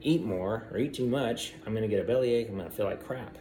eat 0.02 0.24
more 0.24 0.66
or 0.72 0.78
eat 0.78 0.94
too 0.94 1.06
much, 1.06 1.52
I'm 1.66 1.72
going 1.74 1.82
to 1.82 1.88
get 1.88 2.00
a 2.00 2.06
bellyache. 2.06 2.48
I'm 2.48 2.56
going 2.56 2.68
to 2.68 2.74
feel 2.74 2.86
like 2.86 3.04
crap. 3.06 3.36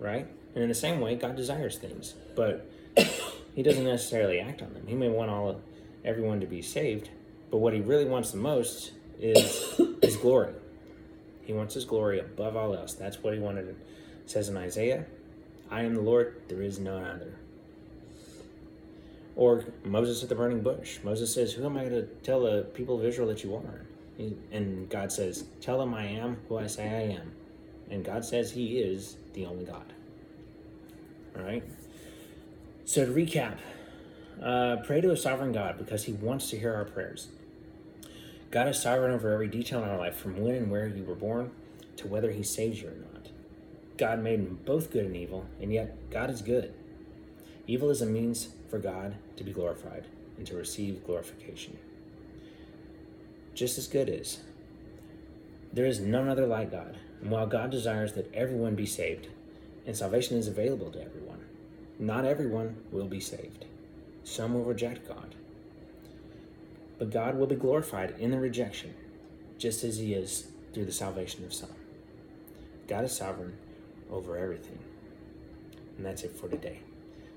Right? 0.00 0.26
And 0.54 0.62
in 0.62 0.68
the 0.68 0.74
same 0.74 1.00
way, 1.00 1.14
God 1.14 1.36
desires 1.36 1.78
things, 1.78 2.14
but 2.34 2.68
He 3.54 3.64
doesn't 3.64 3.84
necessarily 3.84 4.38
act 4.38 4.62
on 4.62 4.72
them. 4.72 4.86
He 4.86 4.94
may 4.94 5.08
want 5.08 5.30
all 5.30 5.48
of 5.48 5.56
everyone 6.04 6.38
to 6.40 6.46
be 6.46 6.62
saved, 6.62 7.10
but 7.50 7.58
what 7.58 7.72
He 7.72 7.80
really 7.80 8.04
wants 8.04 8.30
the 8.30 8.36
most 8.36 8.92
is 9.20 9.80
His 10.02 10.16
glory. 10.16 10.52
He 11.42 11.52
wants 11.52 11.74
His 11.74 11.84
glory 11.84 12.20
above 12.20 12.56
all 12.56 12.74
else. 12.74 12.94
That's 12.94 13.22
what 13.22 13.34
He 13.34 13.40
wanted. 13.40 13.68
It 13.68 13.76
says 14.26 14.48
in 14.48 14.56
Isaiah, 14.56 15.06
"I 15.70 15.82
am 15.82 15.94
the 15.94 16.02
Lord; 16.02 16.42
there 16.48 16.62
is 16.62 16.78
no 16.78 16.96
other." 16.98 17.34
Or 19.36 19.64
Moses 19.84 20.22
at 20.22 20.28
the 20.28 20.34
burning 20.34 20.62
bush. 20.62 20.98
Moses 21.04 21.32
says, 21.32 21.52
"Who 21.52 21.64
am 21.64 21.76
I 21.76 21.84
going 21.84 21.92
to 21.92 22.06
tell 22.22 22.40
the 22.40 22.62
people 22.74 22.98
of 22.98 23.04
Israel 23.04 23.28
that 23.28 23.44
you 23.44 23.54
are?" 23.54 23.86
And 24.50 24.88
God 24.88 25.12
says, 25.12 25.44
Tell 25.60 25.78
them 25.78 25.94
I 25.94 26.04
am 26.04 26.38
who 26.48 26.58
I 26.58 26.66
say 26.66 26.88
I 26.88 27.14
am. 27.14 27.32
And 27.90 28.04
God 28.04 28.24
says 28.24 28.50
He 28.50 28.78
is 28.78 29.16
the 29.34 29.46
only 29.46 29.64
God. 29.64 29.92
All 31.36 31.42
right? 31.42 31.62
So 32.84 33.06
to 33.06 33.12
recap, 33.12 33.58
uh, 34.42 34.78
pray 34.84 35.00
to 35.00 35.12
a 35.12 35.16
sovereign 35.16 35.52
God 35.52 35.78
because 35.78 36.04
He 36.04 36.12
wants 36.12 36.50
to 36.50 36.58
hear 36.58 36.74
our 36.74 36.84
prayers. 36.84 37.28
God 38.50 38.68
is 38.68 38.80
sovereign 38.80 39.12
over 39.12 39.32
every 39.32 39.48
detail 39.48 39.82
in 39.82 39.88
our 39.88 39.98
life, 39.98 40.16
from 40.16 40.40
when 40.40 40.54
and 40.54 40.70
where 40.70 40.86
you 40.86 41.04
were 41.04 41.14
born 41.14 41.50
to 41.96 42.06
whether 42.06 42.30
He 42.30 42.42
saves 42.42 42.80
you 42.80 42.88
or 42.88 43.12
not. 43.12 43.28
God 43.96 44.22
made 44.22 44.64
both 44.64 44.90
good 44.90 45.04
and 45.04 45.16
evil, 45.16 45.46
and 45.60 45.72
yet 45.72 46.10
God 46.10 46.30
is 46.30 46.40
good. 46.40 46.72
Evil 47.66 47.90
is 47.90 48.00
a 48.00 48.06
means 48.06 48.48
for 48.70 48.78
God 48.78 49.16
to 49.36 49.44
be 49.44 49.52
glorified 49.52 50.06
and 50.36 50.46
to 50.46 50.56
receive 50.56 51.04
glorification 51.04 51.76
just 53.58 53.76
as 53.76 53.88
good 53.88 54.08
is. 54.08 54.38
There 55.72 55.84
is 55.84 55.98
none 55.98 56.28
other 56.28 56.46
like 56.46 56.70
God, 56.70 56.96
and 57.20 57.28
while 57.28 57.48
God 57.48 57.72
desires 57.72 58.12
that 58.12 58.32
everyone 58.32 58.76
be 58.76 58.86
saved, 58.86 59.26
and 59.84 59.96
salvation 59.96 60.38
is 60.38 60.46
available 60.46 60.92
to 60.92 61.02
everyone, 61.04 61.44
not 61.98 62.24
everyone 62.24 62.76
will 62.92 63.08
be 63.08 63.18
saved. 63.18 63.64
Some 64.22 64.54
will 64.54 64.62
reject 64.62 65.08
God. 65.08 65.34
But 66.98 67.10
God 67.10 67.36
will 67.36 67.46
be 67.46 67.54
glorified 67.54 68.14
in 68.18 68.30
the 68.30 68.40
rejection, 68.40 68.94
just 69.56 69.84
as 69.84 69.98
He 69.98 70.14
is 70.14 70.48
through 70.72 70.86
the 70.86 70.92
salvation 70.92 71.44
of 71.44 71.54
some. 71.54 71.70
God 72.88 73.04
is 73.04 73.12
sovereign 73.12 73.56
over 74.10 74.36
everything. 74.36 74.78
And 75.96 76.06
that's 76.06 76.22
it 76.22 76.32
for 76.32 76.48
today. 76.48 76.80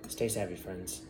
Stay 0.07 0.27
savvy, 0.27 0.55
friends. 0.55 1.01